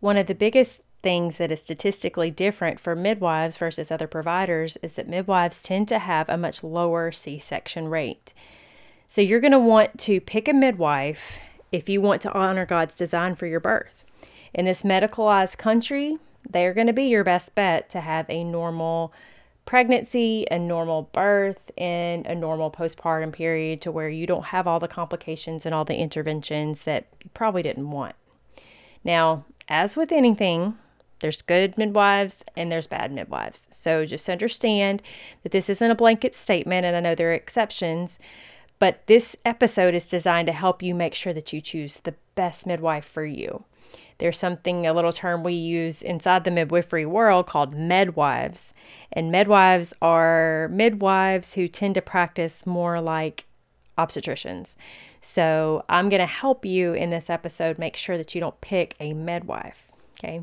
One 0.00 0.16
of 0.16 0.26
the 0.26 0.34
biggest 0.34 0.80
things 1.02 1.38
that 1.38 1.50
is 1.50 1.62
statistically 1.62 2.30
different 2.30 2.78
for 2.78 2.94
midwives 2.94 3.56
versus 3.56 3.90
other 3.90 4.06
providers 4.06 4.76
is 4.82 4.94
that 4.94 5.08
midwives 5.08 5.62
tend 5.62 5.88
to 5.88 5.98
have 5.98 6.28
a 6.28 6.36
much 6.36 6.62
lower 6.62 7.10
C 7.10 7.38
section 7.38 7.88
rate. 7.88 8.34
So 9.08 9.20
you're 9.20 9.40
going 9.40 9.52
to 9.52 9.58
want 9.58 9.98
to 10.00 10.20
pick 10.20 10.46
a 10.46 10.52
midwife 10.52 11.40
if 11.72 11.88
you 11.88 12.00
want 12.00 12.22
to 12.22 12.32
honor 12.32 12.66
God's 12.66 12.96
design 12.96 13.34
for 13.34 13.46
your 13.46 13.60
birth. 13.60 14.04
In 14.52 14.64
this 14.64 14.82
medicalized 14.82 15.58
country, 15.58 16.18
they're 16.48 16.74
going 16.74 16.86
to 16.86 16.92
be 16.92 17.04
your 17.04 17.24
best 17.24 17.54
bet 17.54 17.88
to 17.90 18.00
have 18.00 18.28
a 18.28 18.44
normal 18.44 19.12
pregnancy, 19.66 20.46
a 20.50 20.58
normal 20.58 21.10
birth, 21.12 21.70
and 21.78 22.26
a 22.26 22.34
normal 22.34 22.70
postpartum 22.70 23.32
period 23.32 23.80
to 23.82 23.92
where 23.92 24.08
you 24.08 24.26
don't 24.26 24.46
have 24.46 24.66
all 24.66 24.80
the 24.80 24.88
complications 24.88 25.64
and 25.64 25.74
all 25.74 25.84
the 25.84 25.96
interventions 25.96 26.82
that 26.82 27.06
you 27.22 27.30
probably 27.34 27.62
didn't 27.62 27.90
want. 27.90 28.16
Now, 29.04 29.44
as 29.68 29.96
with 29.96 30.12
anything, 30.12 30.76
there's 31.20 31.42
good 31.42 31.78
midwives 31.78 32.44
and 32.56 32.72
there's 32.72 32.86
bad 32.86 33.12
midwives. 33.12 33.68
So 33.70 34.04
just 34.04 34.28
understand 34.28 35.02
that 35.42 35.52
this 35.52 35.68
isn't 35.68 35.90
a 35.90 35.94
blanket 35.94 36.34
statement, 36.34 36.84
and 36.84 36.96
I 36.96 37.00
know 37.00 37.14
there 37.14 37.30
are 37.30 37.34
exceptions, 37.34 38.18
but 38.78 39.06
this 39.06 39.36
episode 39.44 39.94
is 39.94 40.08
designed 40.08 40.46
to 40.46 40.52
help 40.52 40.82
you 40.82 40.94
make 40.94 41.14
sure 41.14 41.34
that 41.34 41.52
you 41.52 41.60
choose 41.60 42.00
the 42.00 42.14
best 42.34 42.66
midwife 42.66 43.04
for 43.04 43.24
you. 43.24 43.64
There's 44.18 44.38
something, 44.38 44.86
a 44.86 44.92
little 44.92 45.12
term 45.12 45.42
we 45.42 45.54
use 45.54 46.02
inside 46.02 46.44
the 46.44 46.50
midwifery 46.50 47.06
world 47.06 47.46
called 47.46 47.74
medwives. 47.74 48.72
And 49.12 49.32
medwives 49.32 49.94
are 50.02 50.68
midwives 50.70 51.54
who 51.54 51.66
tend 51.66 51.94
to 51.94 52.02
practice 52.02 52.66
more 52.66 53.00
like 53.00 53.46
obstetricians. 53.96 54.76
So 55.22 55.84
I'm 55.88 56.08
going 56.08 56.20
to 56.20 56.26
help 56.26 56.64
you 56.64 56.92
in 56.92 57.10
this 57.10 57.30
episode 57.30 57.78
make 57.78 57.96
sure 57.96 58.18
that 58.18 58.34
you 58.34 58.40
don't 58.40 58.60
pick 58.60 58.94
a 59.00 59.14
midwife. 59.14 59.88
Okay. 60.18 60.42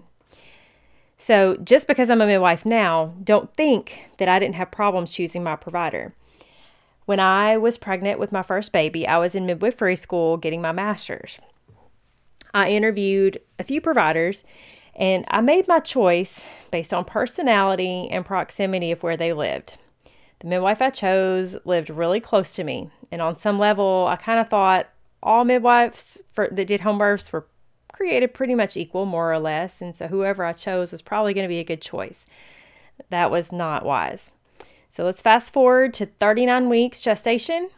So 1.19 1.57
just 1.63 1.88
because 1.88 2.10
I'm 2.10 2.22
a 2.22 2.25
medwife 2.25 2.66
now, 2.66 3.13
don't 3.24 3.54
think 3.56 4.07
that 4.18 4.28
I 4.28 4.39
didn't 4.39 4.56
have 4.56 4.72
problems 4.72 5.12
choosing 5.12 5.44
my 5.44 5.56
provider. 5.56 6.13
When 7.06 7.19
I 7.19 7.57
was 7.57 7.78
pregnant 7.78 8.19
with 8.19 8.31
my 8.31 8.42
first 8.42 8.72
baby, 8.72 9.07
I 9.07 9.18
was 9.18 9.34
in 9.34 9.45
midwifery 9.45 9.95
school 9.95 10.38
getting 10.38 10.62
my 10.62 10.72
master's. 10.72 11.39
I 12.57 12.69
interviewed 12.71 13.39
a 13.59 13.63
few 13.63 13.80
providers 13.81 14.44
and 14.95 15.25
I 15.27 15.42
made 15.42 15.68
my 15.68 15.80
choice 15.80 16.44
based 16.71 16.92
on 16.92 17.06
personality 17.06 18.07
and 18.09 18.25
proximity 18.25 18.92
of 18.92 19.04
where 19.04 19.15
they 19.15 19.31
lived. 19.31 19.77
The 20.39 20.48
midwife 20.48 20.81
I 20.81 20.89
chose 20.89 21.56
lived 21.65 21.92
really 21.92 22.19
close 22.19 22.56
to 22.56 22.63
me, 22.63 22.89
and 23.12 23.21
on 23.21 23.38
some 23.38 23.59
level, 23.59 24.07
I 24.09 24.15
kind 24.15 24.39
of 24.39 24.50
thought 24.50 24.89
all 25.21 25.45
midwives 25.45 26.19
for, 26.31 26.48
that 26.51 26.65
did 26.65 26.81
home 26.81 26.98
births 26.98 27.31
were 27.31 27.45
created 27.94 28.33
pretty 28.33 28.56
much 28.56 28.75
equal, 28.75 29.06
more 29.06 29.31
or 29.31 29.39
less, 29.39 29.81
and 29.81 29.95
so 29.95 30.07
whoever 30.07 30.44
I 30.44 30.53
chose 30.53 30.92
was 30.92 31.01
probably 31.03 31.36
going 31.36 31.45
to 31.45 31.53
be 31.53 31.60
a 31.60 31.63
good 31.63 31.81
choice. 31.81 32.25
That 33.10 33.30
was 33.30 33.51
not 33.51 33.86
wise. 33.86 34.31
So 34.89 35.06
let's 35.06 35.21
fast 35.21 35.53
forward 35.53 35.94
to 35.95 36.07
39 36.07 36.70
weeks 36.70 37.01
gestation. 37.01 37.70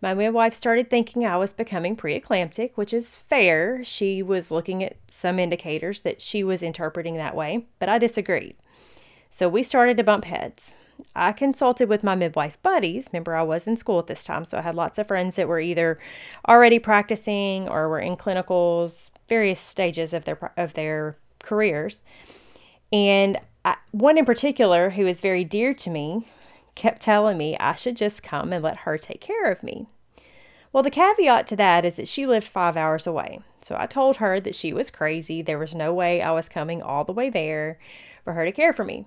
My 0.00 0.14
midwife 0.14 0.54
started 0.54 0.88
thinking 0.88 1.26
I 1.26 1.36
was 1.36 1.52
becoming 1.52 1.96
preeclamptic, 1.96 2.72
which 2.76 2.92
is 2.92 3.16
fair. 3.16 3.82
She 3.82 4.22
was 4.22 4.50
looking 4.50 4.84
at 4.84 4.96
some 5.08 5.38
indicators 5.38 6.02
that 6.02 6.20
she 6.20 6.44
was 6.44 6.62
interpreting 6.62 7.16
that 7.16 7.34
way, 7.34 7.66
but 7.80 7.88
I 7.88 7.98
disagreed. 7.98 8.54
So 9.30 9.48
we 9.48 9.62
started 9.62 9.96
to 9.96 10.04
bump 10.04 10.24
heads. 10.24 10.72
I 11.14 11.32
consulted 11.32 11.88
with 11.88 12.04
my 12.04 12.14
midwife 12.14 12.60
buddies. 12.62 13.08
Remember, 13.12 13.34
I 13.34 13.42
was 13.42 13.66
in 13.66 13.76
school 13.76 13.98
at 13.98 14.06
this 14.06 14.24
time, 14.24 14.44
so 14.44 14.58
I 14.58 14.62
had 14.62 14.74
lots 14.74 14.98
of 14.98 15.08
friends 15.08 15.36
that 15.36 15.48
were 15.48 15.60
either 15.60 15.98
already 16.48 16.78
practicing 16.78 17.68
or 17.68 17.88
were 17.88 18.00
in 18.00 18.16
clinicals, 18.16 19.10
various 19.28 19.60
stages 19.60 20.12
of 20.12 20.24
their 20.24 20.52
of 20.56 20.74
their 20.74 21.16
careers. 21.42 22.02
And 22.92 23.38
I, 23.64 23.76
one 23.92 24.18
in 24.18 24.24
particular, 24.24 24.90
who 24.90 25.06
is 25.06 25.20
very 25.20 25.44
dear 25.44 25.74
to 25.74 25.90
me, 25.90 26.26
kept 26.78 27.02
telling 27.02 27.36
me 27.36 27.56
I 27.58 27.74
should 27.74 27.96
just 27.96 28.22
come 28.22 28.52
and 28.52 28.62
let 28.62 28.78
her 28.78 28.96
take 28.96 29.20
care 29.20 29.50
of 29.50 29.64
me. 29.64 29.88
Well, 30.72 30.84
the 30.84 30.90
caveat 30.90 31.46
to 31.48 31.56
that 31.56 31.84
is 31.84 31.96
that 31.96 32.06
she 32.06 32.24
lived 32.24 32.46
five 32.46 32.76
hours 32.76 33.06
away. 33.06 33.40
So 33.60 33.76
I 33.78 33.86
told 33.86 34.18
her 34.18 34.38
that 34.38 34.54
she 34.54 34.72
was 34.72 34.90
crazy. 34.90 35.42
There 35.42 35.58
was 35.58 35.74
no 35.74 35.92
way 35.92 36.22
I 36.22 36.30
was 36.30 36.48
coming 36.48 36.80
all 36.80 37.04
the 37.04 37.12
way 37.12 37.30
there 37.30 37.78
for 38.22 38.34
her 38.34 38.44
to 38.44 38.52
care 38.52 38.72
for 38.72 38.84
me. 38.84 39.06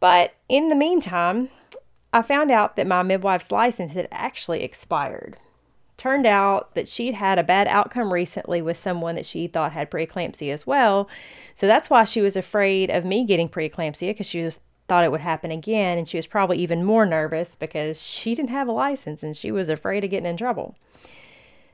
But 0.00 0.34
in 0.48 0.70
the 0.70 0.74
meantime, 0.74 1.50
I 2.12 2.22
found 2.22 2.50
out 2.50 2.76
that 2.76 2.86
my 2.86 3.02
midwife's 3.02 3.52
license 3.52 3.92
had 3.92 4.08
actually 4.10 4.62
expired. 4.62 5.36
Turned 5.98 6.26
out 6.26 6.74
that 6.74 6.88
she'd 6.88 7.16
had 7.16 7.38
a 7.38 7.42
bad 7.42 7.66
outcome 7.66 8.12
recently 8.12 8.62
with 8.62 8.76
someone 8.78 9.16
that 9.16 9.26
she 9.26 9.46
thought 9.46 9.72
had 9.72 9.90
preeclampsia 9.90 10.52
as 10.52 10.66
well. 10.66 11.10
So 11.54 11.66
that's 11.66 11.90
why 11.90 12.04
she 12.04 12.22
was 12.22 12.36
afraid 12.36 12.88
of 12.88 13.04
me 13.04 13.26
getting 13.26 13.48
preeclampsia 13.48 14.10
because 14.10 14.28
she 14.28 14.42
was 14.42 14.60
thought 14.88 15.04
it 15.04 15.12
would 15.12 15.20
happen 15.20 15.50
again, 15.50 15.98
and 15.98 16.08
she 16.08 16.16
was 16.16 16.26
probably 16.26 16.58
even 16.58 16.84
more 16.84 17.04
nervous 17.04 17.54
because 17.54 18.02
she 18.02 18.34
didn't 18.34 18.50
have 18.50 18.68
a 18.68 18.72
license 18.72 19.22
and 19.22 19.36
she 19.36 19.52
was 19.52 19.68
afraid 19.68 20.02
of 20.02 20.10
getting 20.10 20.28
in 20.28 20.36
trouble. 20.36 20.74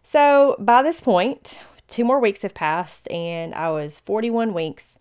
So 0.03 0.57
by 0.59 0.83
this 0.83 1.01
point, 1.01 1.61
two 1.89 2.05
more 2.05 2.21
weeks 2.21 2.43
have 2.43 2.55
passed, 2.55 3.11
and 3.11 3.55
I 3.55 3.71
was 3.71 4.01
41 4.01 4.53
weeks 4.53 4.99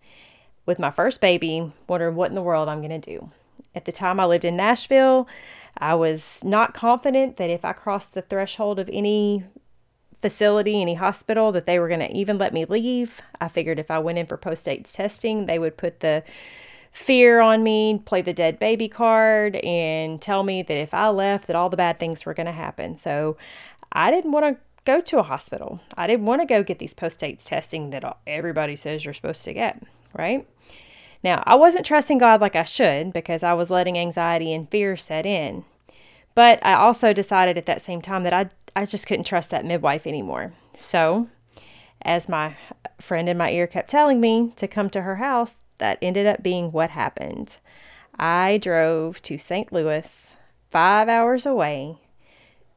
with 0.64 0.78
my 0.78 0.90
first 0.90 1.20
baby, 1.20 1.72
wondering 1.88 2.14
what 2.14 2.30
in 2.30 2.34
the 2.34 2.42
world 2.42 2.68
I'm 2.68 2.80
going 2.80 3.00
to 3.00 3.10
do. 3.10 3.30
At 3.74 3.84
the 3.84 3.92
time 3.92 4.20
I 4.20 4.24
lived 4.24 4.44
in 4.44 4.56
Nashville, 4.56 5.28
I 5.76 5.94
was 5.94 6.40
not 6.44 6.72
confident 6.72 7.36
that 7.36 7.50
if 7.50 7.64
I 7.64 7.72
crossed 7.72 8.14
the 8.14 8.22
threshold 8.22 8.78
of 8.78 8.88
any 8.92 9.44
facility, 10.22 10.80
any 10.80 10.94
hospital, 10.94 11.52
that 11.52 11.66
they 11.66 11.78
were 11.78 11.88
going 11.88 12.00
to 12.00 12.16
even 12.16 12.38
let 12.38 12.54
me 12.54 12.64
leave. 12.64 13.20
I 13.40 13.48
figured 13.48 13.78
if 13.78 13.90
I 13.90 13.98
went 13.98 14.16
in 14.16 14.26
for 14.26 14.36
post 14.36 14.64
dates 14.64 14.92
testing, 14.92 15.46
they 15.46 15.58
would 15.58 15.76
put 15.76 16.00
the 16.00 16.22
fear 16.94 17.40
on 17.40 17.64
me, 17.64 18.00
play 18.04 18.22
the 18.22 18.32
dead 18.32 18.60
baby 18.60 18.88
card, 18.88 19.56
and 19.56 20.22
tell 20.22 20.44
me 20.44 20.62
that 20.62 20.76
if 20.76 20.94
I 20.94 21.08
left, 21.08 21.48
that 21.48 21.56
all 21.56 21.68
the 21.68 21.76
bad 21.76 21.98
things 21.98 22.24
were 22.24 22.34
going 22.34 22.46
to 22.46 22.52
happen. 22.52 22.96
So 22.96 23.36
I 23.90 24.12
didn't 24.12 24.30
want 24.30 24.46
to 24.46 24.62
go 24.84 25.00
to 25.00 25.18
a 25.18 25.24
hospital. 25.24 25.80
I 25.96 26.06
didn't 26.06 26.26
want 26.26 26.40
to 26.42 26.46
go 26.46 26.62
get 26.62 26.78
these 26.78 26.94
post 26.94 27.18
dates 27.18 27.46
testing 27.46 27.90
that 27.90 28.18
everybody 28.28 28.76
says 28.76 29.04
you're 29.04 29.12
supposed 29.12 29.44
to 29.44 29.52
get, 29.52 29.82
right? 30.16 30.46
Now, 31.24 31.42
I 31.44 31.56
wasn't 31.56 31.84
trusting 31.84 32.18
God 32.18 32.40
like 32.40 32.54
I 32.54 32.62
should 32.62 33.12
because 33.12 33.42
I 33.42 33.54
was 33.54 33.70
letting 33.70 33.98
anxiety 33.98 34.52
and 34.52 34.70
fear 34.70 34.96
set 34.96 35.26
in. 35.26 35.64
But 36.36 36.64
I 36.64 36.74
also 36.74 37.12
decided 37.12 37.58
at 37.58 37.66
that 37.66 37.82
same 37.82 38.02
time 38.02 38.22
that 38.22 38.32
I, 38.32 38.50
I 38.76 38.84
just 38.86 39.08
couldn't 39.08 39.26
trust 39.26 39.50
that 39.50 39.64
midwife 39.64 40.06
anymore. 40.06 40.52
So, 40.74 41.28
as 42.02 42.28
my 42.28 42.54
friend 43.00 43.28
in 43.28 43.36
my 43.36 43.50
ear 43.50 43.66
kept 43.66 43.90
telling 43.90 44.20
me 44.20 44.52
to 44.56 44.68
come 44.68 44.90
to 44.90 45.02
her 45.02 45.16
house, 45.16 45.62
that 45.78 45.98
ended 46.00 46.26
up 46.26 46.42
being 46.42 46.72
what 46.72 46.90
happened. 46.90 47.58
I 48.18 48.58
drove 48.58 49.20
to 49.22 49.38
St. 49.38 49.72
Louis, 49.72 50.34
five 50.70 51.08
hours 51.08 51.46
away, 51.46 51.98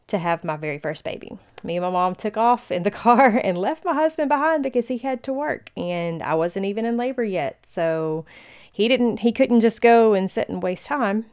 to 0.08 0.18
have 0.18 0.44
my 0.44 0.58
very 0.58 0.80
first 0.80 1.04
baby. 1.04 1.38
Me 1.63 1.75
and 1.77 1.84
my 1.84 1.89
mom 1.89 2.16
took 2.16 2.38
off 2.38 2.72
in 2.72 2.84
the 2.84 2.92
car 3.06 3.39
and 3.44 3.58
left 3.58 3.86
my 3.86 3.94
husband 3.94 4.30
behind 4.30 4.63
because 4.63 4.88
he 4.88 4.98
had 5.00 5.22
to 5.24 5.34
work 5.34 5.72
and 5.75 6.24
I 6.24 6.36
wasn't 6.36 6.66
even 6.66 6.86
in 6.86 6.98
labor 6.98 7.24
yet. 7.24 7.66
So 7.66 8.25
he 8.72 8.88
didn't 8.88 9.18
he 9.18 9.32
couldn't 9.32 9.60
just 9.60 9.82
go 9.82 10.13
and 10.13 10.30
sit 10.30 10.50
and 10.50 10.63
waste 10.63 10.86
time. 10.86 11.25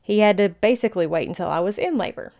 He 0.00 0.20
had 0.20 0.36
to 0.38 0.48
basically 0.48 1.06
wait 1.06 1.28
until 1.28 1.48
I 1.48 1.60
was 1.60 1.78
in 1.78 1.96
labor. 1.96 2.32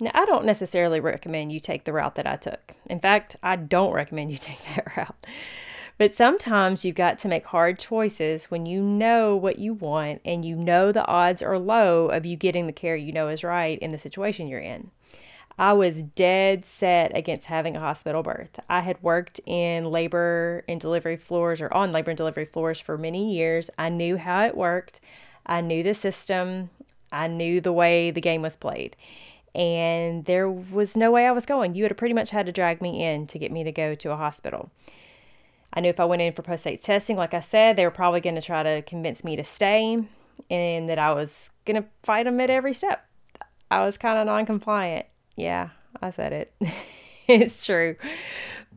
Now, 0.00 0.12
I 0.14 0.24
don't 0.26 0.44
necessarily 0.44 1.00
recommend 1.00 1.52
you 1.52 1.58
take 1.58 1.84
the 1.84 1.92
route 1.92 2.14
that 2.14 2.26
I 2.26 2.36
took. 2.36 2.74
In 2.88 3.00
fact, 3.00 3.36
I 3.42 3.56
don't 3.56 3.92
recommend 3.92 4.30
you 4.30 4.36
take 4.40 4.62
that 4.74 4.96
route. 4.96 5.26
But 5.98 6.14
sometimes 6.14 6.84
you've 6.84 6.94
got 6.94 7.18
to 7.18 7.28
make 7.28 7.46
hard 7.46 7.78
choices 7.78 8.44
when 8.44 8.66
you 8.66 8.80
know 8.80 9.34
what 9.34 9.58
you 9.58 9.74
want 9.74 10.20
and 10.24 10.44
you 10.44 10.54
know 10.54 10.92
the 10.92 11.04
odds 11.06 11.42
are 11.42 11.58
low 11.58 12.06
of 12.06 12.24
you 12.24 12.36
getting 12.36 12.68
the 12.68 12.72
care 12.72 12.94
you 12.94 13.12
know 13.12 13.26
is 13.26 13.42
right 13.42 13.78
in 13.80 13.90
the 13.90 13.98
situation 13.98 14.46
you're 14.46 14.60
in. 14.60 14.92
I 15.58 15.72
was 15.72 16.04
dead 16.04 16.64
set 16.64 17.16
against 17.16 17.46
having 17.46 17.76
a 17.76 17.80
hospital 17.80 18.22
birth. 18.22 18.60
I 18.68 18.80
had 18.80 19.02
worked 19.02 19.40
in 19.44 19.86
labor 19.86 20.62
and 20.68 20.80
delivery 20.80 21.16
floors 21.16 21.60
or 21.60 21.72
on 21.74 21.90
labor 21.90 22.12
and 22.12 22.16
delivery 22.16 22.44
floors 22.44 22.78
for 22.78 22.96
many 22.96 23.34
years. 23.34 23.68
I 23.76 23.88
knew 23.88 24.16
how 24.18 24.44
it 24.44 24.56
worked, 24.56 25.00
I 25.44 25.60
knew 25.60 25.82
the 25.82 25.94
system, 25.94 26.70
I 27.10 27.26
knew 27.26 27.60
the 27.60 27.72
way 27.72 28.12
the 28.12 28.20
game 28.20 28.42
was 28.42 28.54
played. 28.54 28.94
And 29.52 30.26
there 30.26 30.48
was 30.48 30.96
no 30.96 31.10
way 31.10 31.26
I 31.26 31.32
was 31.32 31.44
going. 31.46 31.74
You 31.74 31.82
would 31.82 31.90
have 31.90 31.98
pretty 31.98 32.14
much 32.14 32.30
had 32.30 32.46
to 32.46 32.52
drag 32.52 32.80
me 32.80 33.04
in 33.04 33.26
to 33.26 33.38
get 33.40 33.50
me 33.50 33.64
to 33.64 33.72
go 33.72 33.96
to 33.96 34.12
a 34.12 34.16
hospital. 34.16 34.70
I 35.72 35.80
knew 35.80 35.90
if 35.90 36.00
I 36.00 36.04
went 36.04 36.22
in 36.22 36.32
for 36.32 36.42
post 36.42 36.64
dates 36.64 36.86
testing, 36.86 37.16
like 37.16 37.34
I 37.34 37.40
said, 37.40 37.76
they 37.76 37.84
were 37.84 37.90
probably 37.90 38.20
going 38.20 38.36
to 38.36 38.42
try 38.42 38.62
to 38.62 38.82
convince 38.82 39.22
me 39.22 39.36
to 39.36 39.44
stay 39.44 40.02
and 40.50 40.88
that 40.88 40.98
I 40.98 41.12
was 41.12 41.50
going 41.64 41.82
to 41.82 41.88
fight 42.02 42.24
them 42.24 42.40
at 42.40 42.50
every 42.50 42.72
step. 42.72 43.04
I 43.70 43.84
was 43.84 43.98
kind 43.98 44.18
of 44.18 44.26
non 44.26 44.46
compliant. 44.46 45.06
Yeah, 45.36 45.70
I 46.00 46.10
said 46.10 46.32
it. 46.32 46.54
it's 47.28 47.64
true. 47.66 47.96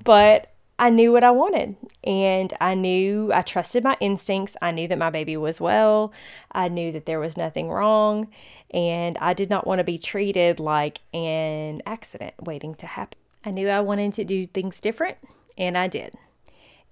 But 0.03 0.51
I 0.77 0.89
knew 0.89 1.11
what 1.11 1.23
I 1.23 1.31
wanted 1.31 1.75
and 2.03 2.51
I 2.59 2.73
knew 2.73 3.31
I 3.31 3.43
trusted 3.43 3.83
my 3.83 3.95
instincts. 3.99 4.57
I 4.61 4.71
knew 4.71 4.87
that 4.87 4.97
my 4.97 5.11
baby 5.11 5.37
was 5.37 5.61
well. 5.61 6.11
I 6.51 6.69
knew 6.69 6.91
that 6.91 7.05
there 7.05 7.19
was 7.19 7.37
nothing 7.37 7.69
wrong 7.69 8.29
and 8.71 9.17
I 9.19 9.33
did 9.33 9.49
not 9.49 9.67
want 9.67 9.79
to 9.79 9.83
be 9.83 9.97
treated 9.97 10.59
like 10.59 11.01
an 11.13 11.83
accident 11.85 12.33
waiting 12.41 12.73
to 12.75 12.87
happen. 12.87 13.19
I 13.45 13.51
knew 13.51 13.69
I 13.69 13.81
wanted 13.81 14.13
to 14.13 14.23
do 14.23 14.47
things 14.47 14.79
different 14.79 15.17
and 15.57 15.77
I 15.77 15.87
did. 15.87 16.15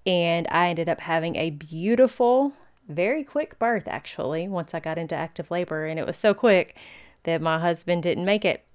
And 0.09 0.47
I 0.49 0.69
ended 0.69 0.89
up 0.89 1.01
having 1.01 1.35
a 1.35 1.51
beautiful, 1.51 2.53
very 2.87 3.23
quick 3.23 3.59
birth 3.59 3.87
actually 3.87 4.47
once 4.47 4.73
I 4.73 4.79
got 4.79 4.97
into 4.97 5.15
active 5.15 5.51
labor 5.51 5.85
and 5.85 5.99
it 5.99 6.07
was 6.07 6.17
so 6.17 6.33
quick 6.33 6.75
that 7.23 7.41
my 7.41 7.59
husband 7.59 8.01
didn't 8.01 8.25
make 8.25 8.43
it 8.43 8.65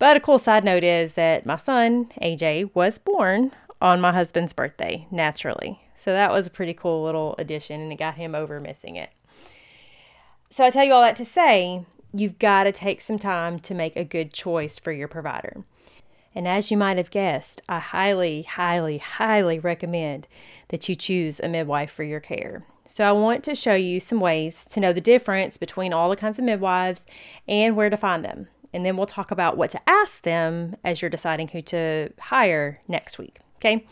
but 0.00 0.16
a 0.16 0.20
cool 0.20 0.38
side 0.38 0.64
note 0.64 0.82
is 0.82 1.14
that 1.14 1.44
my 1.44 1.56
son, 1.56 2.10
AJ, 2.22 2.70
was 2.74 2.98
born 2.98 3.52
on 3.82 4.00
my 4.00 4.12
husband's 4.12 4.54
birthday, 4.54 5.06
naturally. 5.10 5.82
So 5.94 6.12
that 6.12 6.32
was 6.32 6.46
a 6.46 6.50
pretty 6.50 6.72
cool 6.72 7.04
little 7.04 7.34
addition, 7.38 7.82
and 7.82 7.92
it 7.92 7.98
got 7.98 8.14
him 8.14 8.34
over 8.34 8.60
missing 8.60 8.96
it. 8.96 9.10
So 10.48 10.64
I 10.64 10.70
tell 10.70 10.84
you 10.84 10.94
all 10.94 11.02
that 11.02 11.16
to 11.16 11.24
say, 11.26 11.84
you've 12.14 12.38
got 12.38 12.64
to 12.64 12.72
take 12.72 13.02
some 13.02 13.18
time 13.18 13.58
to 13.60 13.74
make 13.74 13.94
a 13.94 14.04
good 14.04 14.32
choice 14.32 14.78
for 14.78 14.90
your 14.90 15.06
provider. 15.06 15.64
And 16.34 16.46
as 16.46 16.70
you 16.70 16.76
might 16.76 16.96
have 16.96 17.10
guessed, 17.10 17.60
I 17.68 17.80
highly, 17.80 18.42
highly, 18.42 18.98
highly 18.98 19.58
recommend 19.58 20.28
that 20.68 20.88
you 20.88 20.94
choose 20.94 21.40
a 21.40 21.48
midwife 21.48 21.90
for 21.90 22.04
your 22.04 22.20
care. 22.20 22.64
So, 22.86 23.04
I 23.04 23.12
want 23.12 23.44
to 23.44 23.54
show 23.54 23.74
you 23.74 24.00
some 24.00 24.20
ways 24.20 24.66
to 24.66 24.80
know 24.80 24.92
the 24.92 25.00
difference 25.00 25.56
between 25.56 25.92
all 25.92 26.10
the 26.10 26.16
kinds 26.16 26.38
of 26.38 26.44
midwives 26.44 27.06
and 27.46 27.76
where 27.76 27.90
to 27.90 27.96
find 27.96 28.24
them 28.24 28.48
and 28.72 28.84
then 28.84 28.96
we'll 28.96 29.06
talk 29.06 29.30
about 29.30 29.56
what 29.56 29.70
to 29.70 29.88
ask 29.88 30.22
them 30.22 30.76
as 30.84 31.02
you're 31.02 31.10
deciding 31.10 31.48
who 31.48 31.62
to 31.62 32.12
hire 32.18 32.80
next 32.88 33.18
week. 33.18 33.38
Okay. 33.56 33.86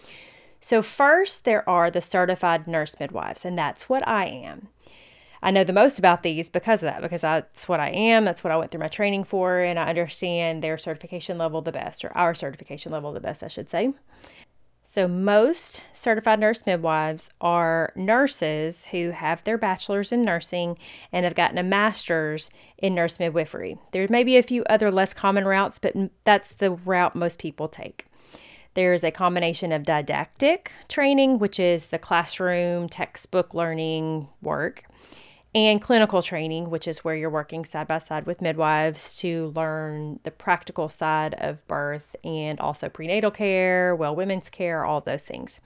So, 0.61 0.83
first, 0.83 1.45
there 1.45 1.69
are 1.69 1.91
the 1.91 2.01
certified 2.01 2.67
nurse 2.67 2.97
midwives, 2.99 3.45
and 3.45 3.57
that's 3.57 3.89
what 3.89 4.07
I 4.09 4.27
am. 4.27 4.69
I 5.43 5.51
know 5.51 5.65
the 5.65 5.73
most 5.73 5.99
about 5.99 6.23
these 6.23 6.51
because 6.51 6.83
of 6.83 6.89
that, 6.89 7.03
because 7.03 7.21
that's 7.21 7.69
what 7.69 7.81
I 7.81 7.91
am. 7.91 8.25
That's 8.25 8.43
what 8.43 8.53
I 8.53 8.57
went 8.57 8.71
through 8.71 8.81
my 8.81 8.89
training 8.89 9.25
for, 9.25 9.59
and 9.61 9.79
I 9.79 9.89
understand 9.89 10.63
their 10.63 10.79
certification 10.79 11.39
level 11.39 11.63
the 11.63 11.73
best, 11.73 12.05
or 12.05 12.17
our 12.17 12.35
certification 12.35 12.93
level 12.93 13.13
the 13.13 13.21
best, 13.21 13.43
I 13.43 13.49
should 13.49 13.71
say. 13.71 13.93
So, 14.83 15.07
most 15.07 15.85
certified 15.93 16.41
nurse 16.41 16.65
midwives 16.65 17.31
are 17.43 17.93
nurses 17.95 18.87
who 18.87 19.11
have 19.11 19.45
their 19.45 19.59
bachelor's 19.59 20.13
in 20.13 20.23
nursing 20.23 20.79
and 21.13 21.25
have 21.25 21.35
gotten 21.35 21.59
a 21.59 21.63
master's 21.63 22.49
in 22.79 22.95
nurse 22.95 23.19
midwifery. 23.19 23.77
There 23.93 24.07
may 24.09 24.25
be 24.25 24.39
a 24.39 24.43
few 24.43 24.65
other 24.65 24.91
less 24.91 25.13
common 25.13 25.45
routes, 25.45 25.79
but 25.79 25.95
that's 26.25 26.55
the 26.55 26.71
route 26.71 27.15
most 27.15 27.39
people 27.39 27.69
take. 27.69 28.07
There's 28.73 29.05
a 29.05 29.11
combination 29.11 29.73
of 29.73 29.83
didactic 29.83 30.73
training, 30.89 31.39
which 31.39 31.61
is 31.61 31.89
the 31.89 31.99
classroom 31.99 32.89
textbook 32.89 33.53
learning 33.53 34.29
work, 34.41 34.85
and 35.55 35.81
clinical 35.81 36.23
training, 36.23 36.71
which 36.71 36.87
is 36.87 37.05
where 37.05 37.17
you're 37.17 37.31
working 37.31 37.65
side 37.65 37.89
by 37.89 37.99
side 37.99 38.27
with 38.27 38.43
midwives 38.43 39.17
to 39.19 39.53
learn 39.57 40.21
the 40.23 40.31
practical 40.31 40.89
side 40.89 41.35
of 41.35 41.67
birth 41.67 42.15
and 42.23 42.61
also 42.61 42.89
prenatal 42.89 43.31
care, 43.31 43.97
well 43.97 44.15
women's 44.15 44.49
care, 44.51 44.85
all 44.85 45.01
those 45.01 45.25
things. 45.25 45.61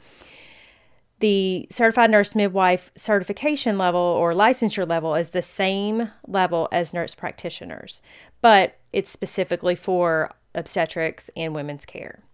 The 1.18 1.68
certified 1.70 2.10
nurse 2.10 2.34
midwife 2.34 2.90
certification 2.96 3.78
level 3.78 4.00
or 4.00 4.34
licensure 4.34 4.88
level 4.88 5.14
is 5.14 5.30
the 5.30 5.42
same 5.42 6.10
level 6.26 6.68
as 6.72 6.92
nurse 6.92 7.14
practitioners, 7.14 8.02
but 8.40 8.78
it's 8.92 9.10
specifically 9.10 9.76
for 9.76 10.32
obstetrics 10.54 11.30
and 11.36 11.54
women's 11.54 11.84
care. 11.84 12.24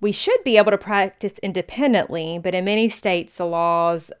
We 0.00 0.12
should 0.12 0.44
be 0.44 0.58
able 0.58 0.70
to 0.72 0.78
practice 0.78 1.38
independently, 1.38 2.38
but 2.38 2.54
in 2.54 2.64
many 2.64 2.88
states, 2.88 3.36
the 3.36 3.46
laws 3.46 4.12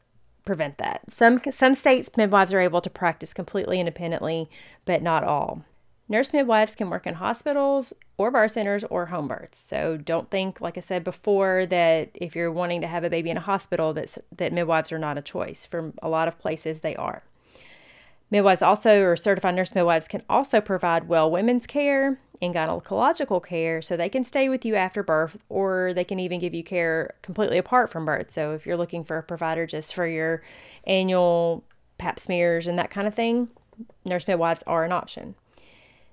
prevent 0.46 0.78
that. 0.78 1.10
Some 1.10 1.40
some 1.50 1.74
states 1.74 2.10
midwives 2.16 2.54
are 2.54 2.60
able 2.60 2.80
to 2.80 2.88
practice 2.88 3.34
completely 3.34 3.78
independently, 3.78 4.48
but 4.86 5.02
not 5.02 5.24
all. 5.24 5.62
Nurse 6.08 6.32
midwives 6.32 6.76
can 6.76 6.88
work 6.88 7.06
in 7.06 7.14
hospitals 7.14 7.92
or 8.16 8.30
birth 8.30 8.52
centers 8.52 8.84
or 8.84 9.06
home 9.06 9.26
births. 9.26 9.58
So 9.58 9.96
don't 9.96 10.30
think, 10.30 10.60
like 10.60 10.78
I 10.78 10.80
said 10.80 11.02
before, 11.02 11.66
that 11.66 12.10
if 12.14 12.36
you're 12.36 12.52
wanting 12.52 12.80
to 12.82 12.86
have 12.86 13.02
a 13.02 13.10
baby 13.10 13.28
in 13.28 13.36
a 13.36 13.40
hospital, 13.40 13.92
that 13.94 14.16
that 14.36 14.52
midwives 14.52 14.92
are 14.92 14.98
not 14.98 15.18
a 15.18 15.22
choice. 15.22 15.66
For 15.66 15.92
a 16.00 16.08
lot 16.08 16.28
of 16.28 16.38
places, 16.38 16.80
they 16.80 16.96
are. 16.96 17.24
Midwives 18.30 18.62
also, 18.62 19.02
or 19.02 19.16
certified 19.16 19.54
nurse 19.54 19.70
medwives, 19.70 20.08
can 20.08 20.22
also 20.28 20.60
provide 20.60 21.08
well 21.08 21.30
women's 21.30 21.66
care 21.66 22.18
and 22.42 22.54
gynecological 22.54 23.44
care 23.44 23.80
so 23.80 23.96
they 23.96 24.08
can 24.08 24.24
stay 24.24 24.48
with 24.48 24.64
you 24.64 24.74
after 24.74 25.02
birth 25.02 25.38
or 25.48 25.92
they 25.94 26.04
can 26.04 26.18
even 26.18 26.40
give 26.40 26.54
you 26.54 26.64
care 26.64 27.14
completely 27.22 27.56
apart 27.56 27.88
from 27.88 28.04
birth. 28.04 28.30
So 28.30 28.52
if 28.52 28.66
you're 28.66 28.76
looking 28.76 29.04
for 29.04 29.16
a 29.16 29.22
provider 29.22 29.66
just 29.66 29.94
for 29.94 30.06
your 30.06 30.42
annual 30.86 31.64
pap 31.98 32.18
smears 32.18 32.66
and 32.66 32.78
that 32.78 32.90
kind 32.90 33.06
of 33.06 33.14
thing, 33.14 33.48
nurse 34.04 34.26
midwives 34.26 34.62
are 34.66 34.84
an 34.84 34.92
option. 34.92 35.34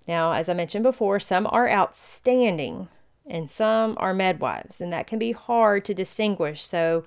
Now, 0.07 0.33
as 0.33 0.49
I 0.49 0.53
mentioned 0.53 0.83
before, 0.83 1.19
some 1.19 1.47
are 1.49 1.69
outstanding 1.69 2.89
and 3.25 3.49
some 3.49 3.95
are 3.99 4.13
midwives, 4.13 4.81
and 4.81 4.91
that 4.91 5.07
can 5.07 5.17
be 5.17 5.31
hard 5.31 5.85
to 5.85 5.93
distinguish. 5.93 6.65
So 6.65 7.03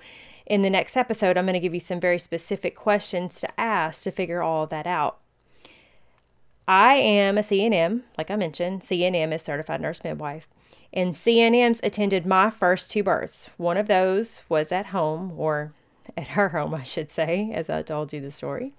in 0.47 0.61
the 0.61 0.69
next 0.69 0.95
episode, 0.95 1.37
I'm 1.37 1.45
going 1.45 1.53
to 1.53 1.59
give 1.59 1.73
you 1.73 1.79
some 1.79 1.99
very 1.99 2.17
specific 2.17 2.75
questions 2.75 3.39
to 3.41 3.59
ask 3.59 4.03
to 4.03 4.11
figure 4.11 4.41
all 4.41 4.65
that 4.67 4.87
out. 4.87 5.19
I 6.67 6.95
am 6.95 7.37
a 7.37 7.41
CNM, 7.41 8.03
like 8.17 8.31
I 8.31 8.37
mentioned. 8.37 8.81
CNM 8.81 9.33
is 9.33 9.41
Certified 9.41 9.81
Nurse 9.81 10.03
Midwife. 10.03 10.47
And 10.93 11.13
CNMs 11.13 11.81
attended 11.83 12.25
my 12.25 12.49
first 12.49 12.89
two 12.89 13.03
births. 13.03 13.49
One 13.57 13.75
of 13.75 13.87
those 13.87 14.41
was 14.47 14.71
at 14.71 14.87
home, 14.87 15.33
or 15.37 15.73
at 16.15 16.29
her 16.29 16.49
home, 16.49 16.73
I 16.73 16.83
should 16.83 17.11
say, 17.11 17.51
as 17.53 17.69
I 17.69 17.81
told 17.81 18.13
you 18.13 18.21
the 18.21 18.31
story. 18.31 18.73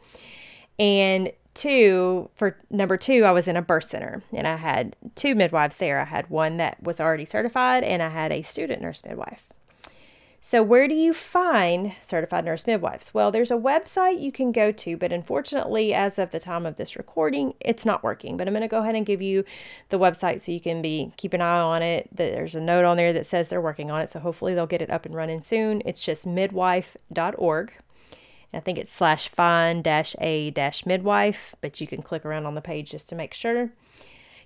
And 0.79 1.33
two, 1.53 2.31
for 2.35 2.57
number 2.71 2.97
two, 2.97 3.25
I 3.25 3.31
was 3.31 3.47
in 3.47 3.57
a 3.57 3.63
birth 3.63 3.85
center 3.85 4.23
and 4.33 4.47
I 4.47 4.57
had 4.57 4.97
two 5.17 5.35
midwives 5.35 5.79
there. 5.79 6.01
I 6.01 6.05
had 6.05 6.31
one 6.31 6.57
that 6.59 6.83
was 6.83 7.01
already 7.01 7.25
certified 7.25 7.83
and 7.83 8.03
I 8.03 8.09
had 8.09 8.33
a 8.33 8.43
student 8.43 8.81
nurse 8.81 9.05
midwife. 9.05 9.49
So, 10.49 10.63
where 10.63 10.89
do 10.89 10.95
you 10.95 11.13
find 11.13 11.93
certified 12.01 12.47
nurse 12.47 12.67
midwives? 12.67 13.13
Well, 13.13 13.31
there's 13.31 13.51
a 13.51 13.55
website 13.55 14.19
you 14.19 14.33
can 14.33 14.51
go 14.51 14.73
to, 14.73 14.97
but 14.97 15.13
unfortunately, 15.13 15.93
as 15.93 16.19
of 16.19 16.31
the 16.31 16.41
time 16.41 16.65
of 16.65 16.77
this 16.77 16.97
recording, 16.97 17.53
it's 17.61 17.85
not 17.85 18.03
working. 18.03 18.39
But 18.39 18.49
I'm 18.49 18.55
going 18.55 18.63
to 18.63 18.67
go 18.67 18.79
ahead 18.79 18.95
and 18.95 19.05
give 19.05 19.21
you 19.21 19.45
the 19.91 19.99
website 19.99 20.41
so 20.41 20.51
you 20.51 20.61
can 20.63 20.81
be 20.81 21.13
keep 21.19 21.35
an 21.35 21.43
eye 21.43 21.61
on 21.61 21.83
it. 21.83 22.09
There's 22.11 22.55
a 22.55 22.63
note 22.63 22.87
on 22.87 22.97
there 22.97 23.13
that 23.13 23.27
says 23.27 23.49
they're 23.49 23.61
working 23.61 23.91
on 23.91 24.01
it, 24.01 24.09
so 24.09 24.21
hopefully 24.21 24.55
they'll 24.55 24.67
get 24.67 24.81
it 24.81 24.89
up 24.89 25.05
and 25.05 25.15
running 25.15 25.43
soon. 25.43 25.83
It's 25.85 26.03
just 26.03 26.27
midwife.org. 26.27 27.73
I 28.55 28.61
think 28.61 28.79
it's 28.79 28.91
slash 28.91 29.29
find 29.29 29.85
dash 29.85 30.17
a 30.19 30.51
dash 30.53 30.87
midwife, 30.87 31.57
but 31.61 31.79
you 31.79 31.87
can 31.87 32.01
click 32.01 32.25
around 32.25 32.47
on 32.47 32.55
the 32.55 32.63
page 32.63 32.91
just 32.91 33.11
to 33.11 33.15
make 33.15 33.35
sure. 33.35 33.71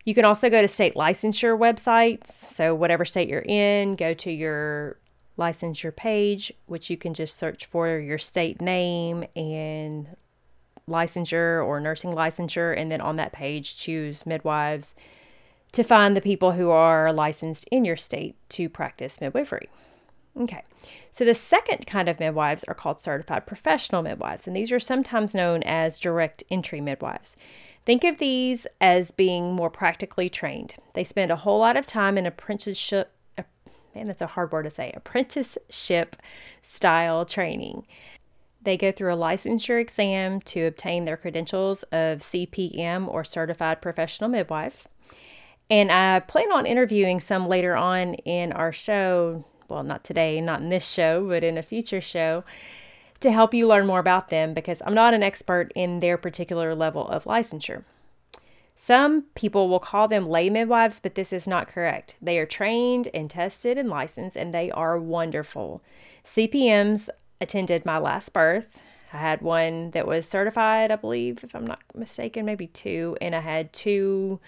You 0.04 0.16
can 0.16 0.24
also 0.24 0.50
go 0.50 0.60
to 0.62 0.66
state 0.66 0.96
licensure 0.96 1.56
websites. 1.56 2.26
So, 2.26 2.74
whatever 2.74 3.04
state 3.04 3.28
you're 3.28 3.44
in, 3.46 3.94
go 3.94 4.14
to 4.14 4.32
your 4.32 4.96
licensure 5.38 5.94
page, 5.94 6.52
which 6.66 6.90
you 6.90 6.96
can 6.96 7.14
just 7.14 7.38
search 7.38 7.66
for 7.66 7.98
your 7.98 8.18
state 8.18 8.60
name 8.60 9.24
and 9.34 10.08
licensure 10.88 11.64
or 11.64 11.80
nursing 11.80 12.12
licensure. 12.12 12.76
And 12.76 12.90
then 12.90 13.00
on 13.00 13.16
that 13.16 13.32
page, 13.32 13.76
choose 13.76 14.26
midwives 14.26 14.94
to 15.72 15.82
find 15.82 16.16
the 16.16 16.20
people 16.20 16.52
who 16.52 16.70
are 16.70 17.12
licensed 17.12 17.66
in 17.70 17.84
your 17.84 17.96
state 17.96 18.36
to 18.50 18.68
practice 18.68 19.20
midwifery. 19.20 19.68
Okay, 20.38 20.62
so 21.10 21.24
the 21.24 21.34
second 21.34 21.86
kind 21.86 22.08
of 22.08 22.18
midwives 22.18 22.64
are 22.64 22.74
called 22.74 23.00
certified 23.00 23.46
professional 23.46 24.02
midwives, 24.02 24.46
and 24.46 24.56
these 24.56 24.72
are 24.72 24.80
sometimes 24.80 25.34
known 25.34 25.62
as 25.62 26.00
direct 26.00 26.42
entry 26.50 26.80
midwives. 26.80 27.36
Think 27.84 28.02
of 28.04 28.18
these 28.18 28.66
as 28.80 29.10
being 29.10 29.52
more 29.52 29.68
practically 29.68 30.28
trained. 30.28 30.76
They 30.94 31.04
spend 31.04 31.30
a 31.30 31.36
whole 31.36 31.58
lot 31.58 31.76
of 31.76 31.84
time 31.84 32.16
in 32.16 32.24
apprenticeship, 32.24 33.10
man, 33.94 34.06
that's 34.06 34.22
a 34.22 34.26
hard 34.26 34.52
word 34.52 34.64
to 34.64 34.70
say, 34.70 34.92
apprenticeship 34.94 36.16
style 36.60 37.24
training. 37.24 37.86
They 38.62 38.76
go 38.76 38.92
through 38.92 39.12
a 39.12 39.16
licensure 39.16 39.80
exam 39.80 40.40
to 40.42 40.66
obtain 40.66 41.04
their 41.04 41.16
credentials 41.16 41.82
of 41.84 42.20
CPM 42.20 43.08
or 43.08 43.24
Certified 43.24 43.82
Professional 43.82 44.30
Midwife. 44.30 44.86
And 45.68 45.90
I 45.90 46.20
plan 46.20 46.52
on 46.52 46.66
interviewing 46.66 47.18
some 47.18 47.46
later 47.48 47.74
on 47.74 48.14
in 48.14 48.52
our 48.52 48.72
show. 48.72 49.44
Well, 49.68 49.82
not 49.82 50.04
today, 50.04 50.40
not 50.40 50.60
in 50.60 50.68
this 50.68 50.88
show, 50.88 51.26
but 51.26 51.42
in 51.42 51.58
a 51.58 51.62
future 51.62 52.00
show 52.00 52.44
to 53.20 53.32
help 53.32 53.54
you 53.54 53.66
learn 53.66 53.86
more 53.86 54.00
about 54.00 54.28
them 54.28 54.52
because 54.52 54.82
I'm 54.84 54.94
not 54.94 55.14
an 55.14 55.22
expert 55.22 55.72
in 55.74 56.00
their 56.00 56.18
particular 56.18 56.74
level 56.74 57.08
of 57.08 57.24
licensure. 57.24 57.84
Some 58.74 59.24
people 59.34 59.68
will 59.68 59.78
call 59.78 60.08
them 60.08 60.28
lay 60.28 60.50
midwives, 60.50 61.00
but 61.00 61.14
this 61.14 61.32
is 61.32 61.46
not 61.46 61.68
correct. 61.68 62.16
They 62.20 62.38
are 62.38 62.46
trained 62.46 63.08
and 63.12 63.28
tested 63.28 63.78
and 63.78 63.88
licensed, 63.88 64.36
and 64.36 64.52
they 64.52 64.70
are 64.70 64.98
wonderful. 64.98 65.82
CPMs 66.24 67.08
attended 67.40 67.84
my 67.84 67.98
last 67.98 68.32
birth. 68.32 68.82
I 69.12 69.18
had 69.18 69.42
one 69.42 69.90
that 69.90 70.06
was 70.06 70.26
certified, 70.26 70.90
I 70.90 70.96
believe, 70.96 71.44
if 71.44 71.54
I'm 71.54 71.66
not 71.66 71.80
mistaken, 71.94 72.46
maybe 72.46 72.66
two, 72.66 73.16
and 73.20 73.34
I 73.34 73.40
had 73.40 73.72
two 73.72 74.40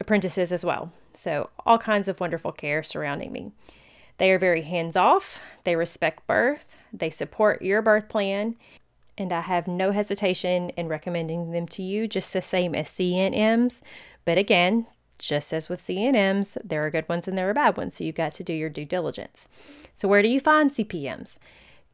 apprentices 0.00 0.52
as 0.52 0.64
well. 0.64 0.92
So, 1.14 1.50
all 1.64 1.78
kinds 1.78 2.08
of 2.08 2.20
wonderful 2.20 2.52
care 2.52 2.82
surrounding 2.82 3.32
me. 3.32 3.50
They 4.18 4.30
are 4.30 4.38
very 4.38 4.62
hands 4.62 4.96
off, 4.96 5.40
they 5.64 5.76
respect 5.76 6.26
birth, 6.26 6.76
they 6.92 7.10
support 7.10 7.60
your 7.60 7.82
birth 7.82 8.08
plan, 8.08 8.56
and 9.18 9.32
I 9.32 9.40
have 9.42 9.66
no 9.66 9.92
hesitation 9.92 10.70
in 10.70 10.88
recommending 10.88 11.50
them 11.50 11.66
to 11.68 11.82
you, 11.82 12.06
just 12.06 12.32
the 12.32 12.42
same 12.42 12.74
as 12.74 12.88
CNMs. 12.88 13.80
But 14.24 14.38
again, 14.38 14.86
just 15.18 15.52
as 15.52 15.68
with 15.68 15.82
CNMs, 15.82 16.58
there 16.62 16.84
are 16.84 16.90
good 16.90 17.08
ones 17.08 17.26
and 17.26 17.36
there 17.36 17.48
are 17.48 17.54
bad 17.54 17.76
ones, 17.76 17.96
so 17.96 18.04
you've 18.04 18.14
got 18.14 18.32
to 18.32 18.44
do 18.44 18.52
your 18.52 18.68
due 18.68 18.84
diligence. 18.84 19.46
So, 19.94 20.08
where 20.08 20.22
do 20.22 20.28
you 20.28 20.40
find 20.40 20.70
CPMs? 20.70 21.38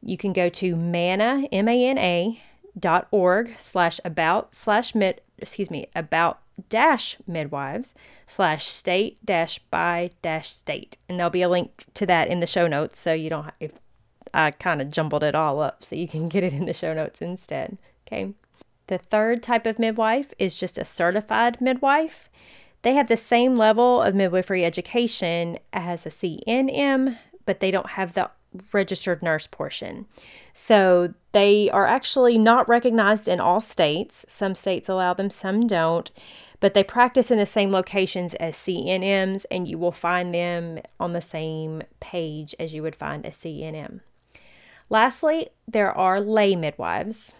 You 0.01 0.17
can 0.17 0.33
go 0.33 0.49
to 0.49 0.75
mana, 0.75 1.47
M 1.51 1.69
A 1.69 1.85
N 1.85 1.97
A, 1.97 2.41
dot 2.77 3.07
org 3.11 3.55
slash 3.57 3.99
about 4.03 4.53
slash 4.53 4.93
mid, 4.93 5.21
excuse 5.37 5.71
me, 5.71 5.87
about 5.95 6.39
dash 6.69 7.17
midwives 7.25 7.93
slash 8.25 8.67
state 8.67 9.17
dash 9.25 9.59
by 9.71 10.11
dash 10.21 10.49
state. 10.49 10.97
And 11.07 11.17
there'll 11.17 11.29
be 11.29 11.41
a 11.41 11.49
link 11.49 11.85
to 11.93 12.05
that 12.05 12.27
in 12.27 12.41
the 12.41 12.47
show 12.47 12.67
notes 12.67 12.99
so 12.99 13.13
you 13.13 13.29
don't, 13.29 13.51
if 13.59 13.71
I 14.33 14.51
kind 14.51 14.81
of 14.81 14.91
jumbled 14.91 15.23
it 15.23 15.35
all 15.35 15.61
up 15.61 15.83
so 15.83 15.95
you 15.95 16.07
can 16.07 16.27
get 16.27 16.43
it 16.43 16.53
in 16.53 16.65
the 16.65 16.73
show 16.73 16.93
notes 16.93 17.21
instead. 17.21 17.77
Okay. 18.07 18.33
The 18.87 18.97
third 18.97 19.41
type 19.41 19.65
of 19.65 19.79
midwife 19.79 20.33
is 20.37 20.59
just 20.59 20.77
a 20.77 20.85
certified 20.85 21.61
midwife. 21.61 22.29
They 22.81 22.93
have 22.95 23.07
the 23.07 23.17
same 23.17 23.55
level 23.55 24.01
of 24.01 24.13
midwifery 24.13 24.65
education 24.65 25.57
as 25.71 26.05
a 26.05 26.09
CNM, 26.09 27.17
but 27.45 27.59
they 27.59 27.71
don't 27.71 27.91
have 27.91 28.13
the 28.13 28.29
registered 28.73 29.23
nurse 29.23 29.47
portion. 29.47 30.05
So 30.53 31.13
they 31.31 31.69
are 31.69 31.87
actually 31.87 32.37
not 32.37 32.67
recognized 32.67 33.27
in 33.27 33.39
all 33.39 33.61
states. 33.61 34.25
Some 34.27 34.53
states 34.53 34.89
allow 34.89 35.13
them, 35.13 35.29
some 35.29 35.65
don't. 35.65 36.11
But 36.59 36.73
they 36.73 36.83
practice 36.83 37.31
in 37.31 37.37
the 37.37 37.45
same 37.45 37.71
locations 37.71 38.33
as 38.35 38.55
CNMs, 38.55 39.45
and 39.49 39.67
you 39.67 39.77
will 39.77 39.91
find 39.91 40.33
them 40.33 40.79
on 40.99 41.13
the 41.13 41.21
same 41.21 41.83
page 41.99 42.55
as 42.59 42.73
you 42.73 42.81
would 42.83 42.95
find 42.95 43.25
a 43.25 43.31
CNM. 43.31 44.01
Lastly, 44.93 45.49
there 45.67 45.91
are 45.91 46.21
lay 46.21 46.55
midwives 46.55 47.33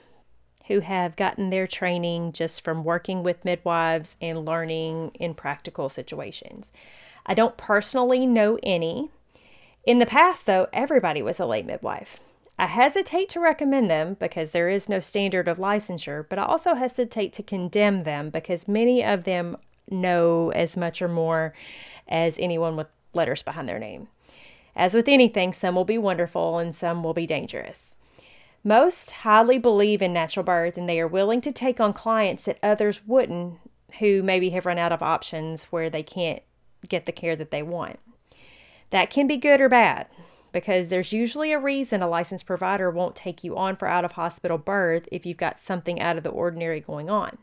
who 0.70 0.80
have 0.80 1.16
gotten 1.16 1.52
their 1.52 1.68
training 1.68 2.32
just 2.32 2.64
from 2.64 2.84
working 2.84 3.22
with 3.22 3.46
midwives 3.46 4.16
and 4.20 4.44
learning 4.44 5.12
in 5.20 5.36
practical 5.36 5.88
situations. 5.88 6.72
I 7.28 7.36
don't 7.36 7.56
personally 7.56 8.26
know 8.26 8.58
any. 8.64 9.12
In 9.86 10.00
the 10.00 10.08
past, 10.08 10.48
though, 10.48 10.66
everybody 10.74 11.22
was 11.22 11.40
a 11.40 11.46
lay 11.46 11.62
midwife. 11.62 12.22
I 12.58 12.66
hesitate 12.66 13.30
to 13.30 13.40
recommend 13.40 13.88
them 13.88 14.18
because 14.20 14.50
there 14.50 14.70
is 14.70 14.90
no 14.90 15.00
standard 15.00 15.48
of 15.48 15.60
licensure, 15.60 16.26
but 16.28 16.40
I 16.40 16.46
also 16.46 16.74
hesitate 16.74 17.34
to 17.34 17.44
condemn 17.44 18.02
them 18.02 18.32
because 18.32 18.68
many 18.68 19.06
of 19.06 19.26
them 19.26 19.58
know 19.92 20.52
as 20.56 20.76
much 20.76 21.04
or 21.04 21.08
more 21.08 21.54
as 22.08 22.40
anyone 22.40 22.76
with 22.76 22.88
letters 23.14 23.44
behind 23.44 23.70
their 23.70 23.78
name. 23.78 24.08
As 24.76 24.94
with 24.94 25.08
anything, 25.08 25.54
some 25.54 25.76
will 25.76 25.86
be 25.86 25.98
wonderful 25.98 26.58
and 26.58 26.76
some 26.76 27.04
will 27.04 27.14
be 27.14 27.26
dangerous. 27.26 27.96
Most 28.64 29.12
highly 29.12 29.58
believe 29.58 30.02
in 30.02 30.14
natural 30.14 30.44
birth 30.44 30.78
and 30.78 30.88
they 30.88 31.00
are 31.00 31.08
willing 31.08 31.42
to 31.42 31.52
take 31.52 31.80
on 31.80 31.94
clients 31.94 32.46
that 32.46 32.60
others 32.64 33.06
wouldn't 33.06 33.60
who 34.00 34.24
maybe 34.24 34.50
have 34.52 34.66
run 34.66 34.80
out 34.80 34.92
of 34.92 35.04
options 35.04 35.66
where 35.66 35.90
they 35.90 36.04
can't 36.04 36.42
get 36.90 37.06
the 37.06 37.12
care 37.12 37.36
that 37.36 37.52
they 37.52 37.62
want. 37.62 38.00
That 38.90 39.10
can 39.10 39.28
be 39.28 39.38
good 39.38 39.62
or 39.62 39.70
bad 39.70 40.08
because 40.52 40.90
there's 40.90 41.14
usually 41.14 41.52
a 41.52 41.60
reason 41.60 42.02
a 42.02 42.08
licensed 42.08 42.46
provider 42.46 42.90
won't 42.90 43.16
take 43.16 43.44
you 43.44 43.58
on 43.58 43.76
for 43.76 43.88
out 43.88 44.06
of 44.06 44.14
hospital 44.14 44.58
birth 44.58 45.10
if 45.12 45.26
you've 45.26 45.38
got 45.38 45.60
something 45.60 46.00
out 46.00 46.18
of 46.18 46.24
the 46.24 46.30
ordinary 46.30 46.80
going 46.80 47.10
on. 47.10 47.38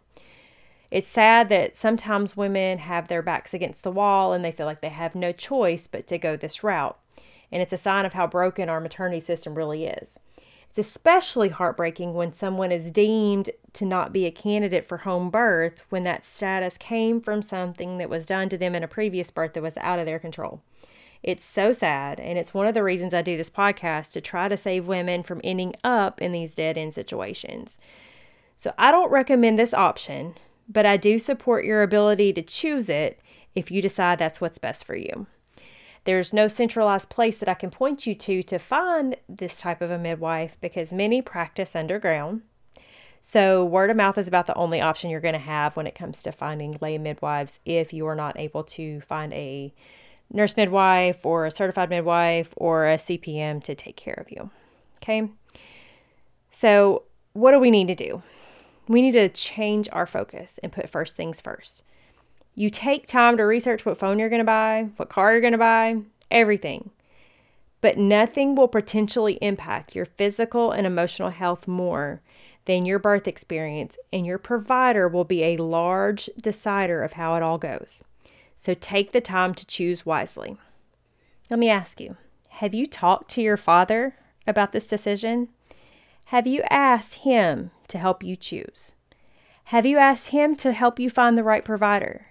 It's 0.91 1.09
sad 1.09 1.49
that 1.51 1.77
sometimes 1.77 2.37
women 2.37 2.79
have 2.79 3.09
their 3.09 3.23
backs 3.23 3.55
against 3.55 3.85
the 3.85 3.93
wall 3.93 4.33
and 4.33 4.45
they 4.45 4.53
feel 4.53 4.67
like 4.67 4.81
they 4.81 4.89
have 4.89 5.15
no 5.15 5.33
choice 5.33 5.87
but 5.87 6.07
to 6.09 6.19
go 6.19 6.37
this 6.37 6.65
route 6.65 6.99
and 7.53 7.63
it's 7.63 7.73
a 7.73 7.77
sign 7.77 8.05
of 8.05 8.13
how 8.13 8.27
broken 8.27 8.69
our 8.69 8.81
maternity 8.81 9.21
system 9.21 9.55
really 9.55 9.87
is. 9.87 10.19
It's 10.69 10.79
especially 10.79 11.49
heartbreaking 11.49 12.15
when 12.15 12.33
someone 12.33 12.71
is 12.71 12.93
deemed 12.93 13.51
to 13.73 13.85
not 13.85 14.13
be 14.13 14.25
a 14.25 14.31
candidate 14.31 14.85
for 14.85 14.99
home 14.99 15.29
birth 15.29 15.83
when 15.89 16.05
that 16.05 16.25
status 16.25 16.79
came 16.79 17.21
from 17.21 17.43
something 17.43 17.99
that 17.99 18.09
was 18.09 18.25
done 18.25 18.49
to 18.51 18.59
them 18.59 18.77
in 18.77 18.85
a 18.85 18.89
previous 18.89 19.33
birth 19.33 19.55
that 19.55 19.65
was 19.65 19.77
out 19.79 19.99
of 19.99 20.07
their 20.07 20.21
control. 20.21 20.63
It's 21.25 21.45
so 21.45 21.73
sad, 21.73 22.21
and 22.21 22.39
it's 22.39 22.55
one 22.55 22.69
of 22.69 22.75
the 22.75 22.85
reasons 22.85 23.13
I 23.13 23.21
do 23.21 23.37
this 23.37 23.51
podcast 23.51 24.13
to 24.13 24.21
try 24.21 24.49
to 24.49 24.57
save 24.57 24.87
women 24.87 25.23
from 25.25 25.41
ending 25.43 25.75
up 25.83 26.23
in 26.23 26.31
these 26.31 26.55
dead 26.55 26.79
end 26.79 26.95
situations. 26.95 27.79
So 28.57 28.73
I 28.79 28.91
don't 28.91 29.11
recommend 29.11 29.59
this 29.59 29.75
option, 29.75 30.35
but 30.69 30.87
I 30.87 30.97
do 30.97 31.19
support 31.19 31.65
your 31.65 31.83
ability 31.83 32.33
to 32.35 32.43
choose 32.43 32.89
it 32.89 33.21
if 33.55 33.71
you 33.71 33.83
decide 33.83 34.19
that's 34.19 34.41
what's 34.41 34.59
best 34.59 34.85
for 34.85 34.95
you. 34.95 35.27
There's 36.05 36.33
no 36.33 36.49
centralized 36.49 37.09
place 37.09 37.39
that 37.39 37.49
I 37.49 37.55
can 37.55 37.71
point 37.71 38.07
you 38.07 38.15
to 38.15 38.43
to 38.43 38.59
find 38.59 39.17
this 39.29 39.61
type 39.61 39.83
of 39.83 39.91
a 39.91 39.99
midwife 39.99 40.57
because 40.61 40.93
many 40.93 41.21
practice 41.21 41.77
underground. 41.77 42.43
So, 43.23 43.65
word 43.65 43.91
of 43.91 43.97
mouth 43.97 44.17
is 44.17 44.27
about 44.27 44.47
the 44.47 44.55
only 44.55 44.81
option 44.81 45.11
you're 45.11 45.21
going 45.21 45.35
to 45.35 45.39
have 45.39 45.77
when 45.77 45.87
it 45.87 45.95
comes 45.95 46.23
to 46.23 46.33
finding 46.33 46.79
lay 46.81 46.97
midwives 46.97 47.59
if 47.67 47.93
you 47.93 48.07
are 48.07 48.15
not 48.15 48.39
able 48.39 48.65
to 48.65 49.01
find 49.03 49.33
a 49.35 49.75
nurse 50.33 50.57
midwife 50.57 51.27
or 51.27 51.45
a 51.45 51.51
certified 51.51 51.91
midwife 51.91 52.55
or 52.57 52.87
a 52.87 52.97
CPM 52.97 53.63
to 53.65 53.75
take 53.75 53.97
care 53.97 54.15
of 54.15 54.31
you. 54.31 54.51
Okay. 55.03 55.29
So, 56.51 57.03
what 57.35 57.53
do 57.53 57.59
we 57.59 57.71
need 57.71 57.89
to 57.89 57.95
do? 57.95 58.23
We 58.89 59.03
need 59.03 59.13
to 59.13 59.29
change 59.29 59.89
our 59.93 60.07
focus 60.07 60.59
and 60.63 60.73
put 60.73 60.89
first 60.89 61.15
things 61.15 61.41
first. 61.41 61.83
You 62.55 62.69
take 62.71 63.07
time 63.07 63.37
to 63.37 63.45
research 63.45 63.87
what 63.87 63.99
phone 63.99 64.19
you're 64.19 64.29
going 64.29 64.41
to 64.41 64.45
buy, 64.45 64.89
what 64.97 65.09
car 65.09 65.33
you're 65.33 65.41
going 65.41 65.53
to 65.53 65.59
buy, 65.59 66.03
everything. 66.31 66.91
But 67.81 67.97
nothing 67.97 68.55
will 68.55 68.69
potentially 68.69 69.39
impact 69.41 69.95
your 69.95 70.05
physical 70.05 70.71
and 70.71 70.87
emotional 70.87 71.31
health 71.31 71.67
more 71.67 72.21
than 72.67 72.85
your 72.85 72.99
birth 72.99 73.27
experience, 73.27 73.97
and 74.13 74.27
your 74.27 74.39
provider 74.39 75.09
will 75.09 75.25
be 75.25 75.43
a 75.43 75.57
large 75.57 76.29
decider 76.41 77.03
of 77.03 77.15
how 77.15 77.35
it 77.35 77.43
all 77.43 77.59
goes. 77.59 78.05
So 78.57 78.75
take 78.75 79.13
the 79.13 79.23
time 79.23 79.55
to 79.55 79.65
choose 79.65 80.05
wisely. 80.05 80.59
Let 81.49 81.59
me 81.59 81.71
ask 81.71 82.01
you 82.01 82.17
Have 82.51 82.75
you 82.75 82.87
talked 82.87 83.31
to 83.33 83.43
your 83.43 83.57
father 83.57 84.17
about 84.47 84.73
this 84.73 84.87
decision? 84.87 85.49
Have 86.25 86.47
you 86.47 86.63
asked 86.69 87.15
him 87.21 87.71
to 87.89 87.99
help 87.99 88.23
you 88.23 88.37
choose? 88.37 88.95
Have 89.65 89.87
you 89.87 89.99
asked 89.99 90.29
him 90.29 90.55
to 90.57 90.73
help 90.73 91.01
you 91.01 91.09
find 91.09 91.39
the 91.39 91.43
right 91.43 91.65
provider? 91.65 92.27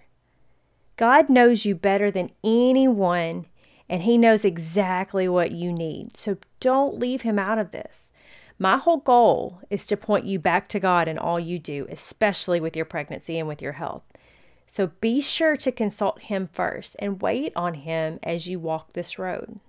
God 0.99 1.29
knows 1.29 1.63
you 1.63 1.75
better 1.75 2.11
than 2.11 2.31
anyone, 2.43 3.45
and 3.87 4.03
he 4.03 4.17
knows 4.17 4.43
exactly 4.43 5.29
what 5.29 5.51
you 5.51 5.71
need. 5.71 6.17
So 6.17 6.35
don't 6.59 6.99
leave 6.99 7.21
him 7.21 7.39
out 7.39 7.57
of 7.57 7.71
this. 7.71 8.11
My 8.57 8.75
whole 8.75 8.97
goal 8.97 9.61
is 9.69 9.85
to 9.85 9.95
point 9.95 10.25
you 10.25 10.39
back 10.39 10.67
to 10.67 10.79
God 10.81 11.07
in 11.07 11.17
all 11.17 11.39
you 11.39 11.57
do, 11.57 11.87
especially 11.89 12.59
with 12.59 12.75
your 12.75 12.83
pregnancy 12.83 13.39
and 13.39 13.47
with 13.47 13.61
your 13.61 13.71
health. 13.71 14.03
So 14.67 14.87
be 14.99 15.21
sure 15.21 15.55
to 15.55 15.71
consult 15.71 16.23
Him 16.23 16.49
first 16.51 16.97
and 16.99 17.21
wait 17.21 17.53
on 17.55 17.75
Him 17.75 18.19
as 18.21 18.49
you 18.49 18.59
walk 18.59 18.91
this 18.91 19.17
road. 19.17 19.61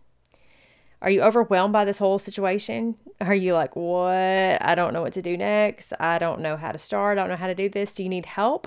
Are 1.01 1.11
you 1.11 1.23
overwhelmed 1.23 1.73
by 1.73 1.85
this 1.85 1.99
whole 1.99 2.19
situation? 2.19 2.97
Are 3.21 3.37
you 3.37 3.55
like, 3.55 3.77
what? 3.77 4.11
I 4.61 4.75
don't 4.75 4.93
know 4.93 5.03
what 5.03 5.13
to 5.13 5.23
do 5.23 5.37
next. 5.37 5.93
I 6.01 6.19
don't 6.19 6.41
know 6.41 6.57
how 6.57 6.73
to 6.73 6.79
start. 6.79 7.17
I 7.17 7.21
don't 7.21 7.31
know 7.31 7.37
how 7.37 7.47
to 7.47 7.55
do 7.55 7.69
this. 7.69 7.95
Do 7.95 8.03
you 8.03 8.09
need 8.09 8.27
help? 8.27 8.67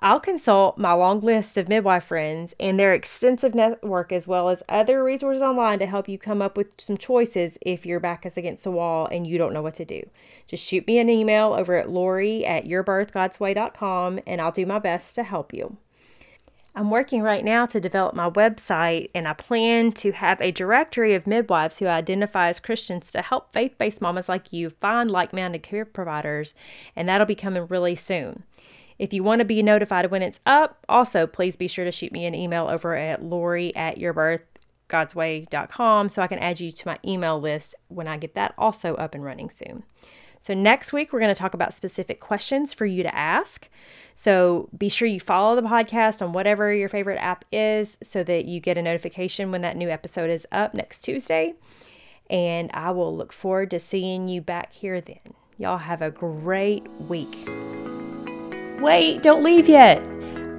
I'll 0.00 0.20
consult 0.20 0.78
my 0.78 0.92
long 0.92 1.20
list 1.20 1.56
of 1.56 1.68
midwife 1.68 2.04
friends 2.04 2.54
and 2.60 2.78
their 2.78 2.94
extensive 2.94 3.52
network, 3.52 4.12
as 4.12 4.28
well 4.28 4.48
as 4.48 4.62
other 4.68 5.02
resources 5.02 5.42
online 5.42 5.80
to 5.80 5.86
help 5.86 6.08
you 6.08 6.18
come 6.18 6.40
up 6.40 6.56
with 6.56 6.68
some 6.78 6.96
choices 6.96 7.58
if 7.62 7.84
your 7.84 7.98
back 7.98 8.24
is 8.24 8.36
against 8.36 8.62
the 8.62 8.70
wall 8.70 9.06
and 9.10 9.26
you 9.26 9.38
don't 9.38 9.52
know 9.52 9.62
what 9.62 9.74
to 9.74 9.84
do. 9.84 10.00
Just 10.46 10.64
shoot 10.64 10.86
me 10.86 10.98
an 10.98 11.10
email 11.10 11.52
over 11.52 11.74
at 11.74 11.90
Lori 11.90 12.46
at 12.46 12.64
yourbirthgodsway.com 12.64 14.20
and 14.24 14.40
I'll 14.40 14.52
do 14.52 14.66
my 14.66 14.78
best 14.78 15.16
to 15.16 15.24
help 15.24 15.52
you. 15.52 15.78
I'm 16.76 16.90
working 16.90 17.22
right 17.22 17.44
now 17.44 17.66
to 17.66 17.80
develop 17.80 18.14
my 18.14 18.30
website, 18.30 19.10
and 19.12 19.26
I 19.26 19.32
plan 19.32 19.90
to 19.94 20.12
have 20.12 20.40
a 20.40 20.52
directory 20.52 21.12
of 21.14 21.26
midwives 21.26 21.78
who 21.78 21.88
identify 21.88 22.50
as 22.50 22.60
Christians 22.60 23.10
to 23.10 23.22
help 23.22 23.52
faith 23.52 23.76
based 23.78 24.00
mamas 24.00 24.28
like 24.28 24.52
you 24.52 24.70
find 24.70 25.10
like 25.10 25.32
minded 25.32 25.64
care 25.64 25.84
providers, 25.84 26.54
and 26.94 27.08
that'll 27.08 27.26
be 27.26 27.34
coming 27.34 27.66
really 27.66 27.96
soon. 27.96 28.44
If 28.98 29.12
you 29.12 29.22
want 29.22 29.40
to 29.40 29.44
be 29.44 29.62
notified 29.62 30.10
when 30.10 30.22
it's 30.22 30.40
up, 30.44 30.84
also 30.88 31.26
please 31.26 31.56
be 31.56 31.68
sure 31.68 31.84
to 31.84 31.92
shoot 31.92 32.12
me 32.12 32.24
an 32.26 32.34
email 32.34 32.68
over 32.68 32.96
at 32.96 33.22
Lori 33.22 33.74
at 33.76 33.98
yourbirthgodsway.com 33.98 36.08
so 36.08 36.22
I 36.22 36.26
can 36.26 36.38
add 36.38 36.60
you 36.60 36.72
to 36.72 36.88
my 36.88 36.98
email 37.04 37.38
list 37.40 37.74
when 37.88 38.08
I 38.08 38.16
get 38.16 38.34
that 38.34 38.54
also 38.58 38.94
up 38.96 39.14
and 39.14 39.24
running 39.24 39.50
soon. 39.50 39.84
So, 40.40 40.54
next 40.54 40.92
week, 40.92 41.12
we're 41.12 41.18
going 41.18 41.34
to 41.34 41.38
talk 41.38 41.54
about 41.54 41.74
specific 41.74 42.20
questions 42.20 42.72
for 42.72 42.86
you 42.86 43.02
to 43.02 43.12
ask. 43.14 43.68
So, 44.14 44.68
be 44.76 44.88
sure 44.88 45.08
you 45.08 45.20
follow 45.20 45.56
the 45.56 45.66
podcast 45.66 46.22
on 46.22 46.32
whatever 46.32 46.72
your 46.72 46.88
favorite 46.88 47.18
app 47.18 47.44
is 47.50 47.98
so 48.02 48.22
that 48.24 48.44
you 48.44 48.60
get 48.60 48.78
a 48.78 48.82
notification 48.82 49.50
when 49.50 49.62
that 49.62 49.76
new 49.76 49.90
episode 49.90 50.30
is 50.30 50.46
up 50.52 50.74
next 50.74 51.00
Tuesday. 51.00 51.54
And 52.30 52.70
I 52.72 52.92
will 52.92 53.16
look 53.16 53.32
forward 53.32 53.70
to 53.72 53.80
seeing 53.80 54.28
you 54.28 54.40
back 54.40 54.72
here 54.72 55.00
then. 55.00 55.34
Y'all 55.56 55.78
have 55.78 56.02
a 56.02 56.10
great 56.10 56.88
week. 57.00 57.48
Wait, 58.80 59.22
don't 59.22 59.42
leave 59.42 59.68
yet. 59.68 60.00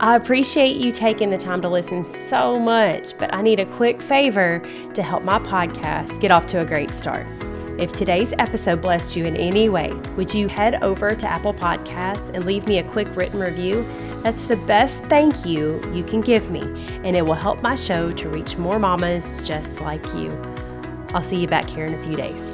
I 0.01 0.17
appreciate 0.17 0.75
you 0.75 0.91
taking 0.91 1.29
the 1.29 1.37
time 1.37 1.61
to 1.61 1.69
listen 1.69 2.03
so 2.03 2.59
much, 2.59 3.17
but 3.17 3.33
I 3.33 3.41
need 3.41 3.61
a 3.61 3.65
quick 3.65 4.01
favor 4.01 4.61
to 4.93 5.01
help 5.01 5.23
my 5.23 5.39
podcast 5.39 6.19
get 6.19 6.29
off 6.29 6.45
to 6.47 6.59
a 6.59 6.65
great 6.65 6.91
start. 6.91 7.25
If 7.77 7.93
today's 7.93 8.33
episode 8.37 8.81
blessed 8.81 9.15
you 9.15 9.25
in 9.25 9.37
any 9.37 9.69
way, 9.69 9.93
would 10.17 10.33
you 10.33 10.49
head 10.49 10.83
over 10.83 11.15
to 11.15 11.27
Apple 11.27 11.53
Podcasts 11.53 12.29
and 12.33 12.45
leave 12.45 12.67
me 12.67 12.79
a 12.79 12.83
quick 12.83 13.07
written 13.15 13.39
review? 13.39 13.85
That's 14.21 14.47
the 14.47 14.57
best 14.57 15.01
thank 15.03 15.45
you 15.45 15.81
you 15.93 16.03
can 16.03 16.19
give 16.19 16.51
me, 16.51 16.61
and 17.05 17.15
it 17.15 17.25
will 17.25 17.35
help 17.35 17.61
my 17.61 17.75
show 17.75 18.11
to 18.11 18.29
reach 18.29 18.57
more 18.57 18.79
mamas 18.79 19.47
just 19.47 19.79
like 19.79 20.05
you. 20.13 20.29
I'll 21.13 21.23
see 21.23 21.37
you 21.37 21.47
back 21.47 21.69
here 21.69 21.85
in 21.85 21.93
a 21.93 22.03
few 22.03 22.17
days. 22.17 22.53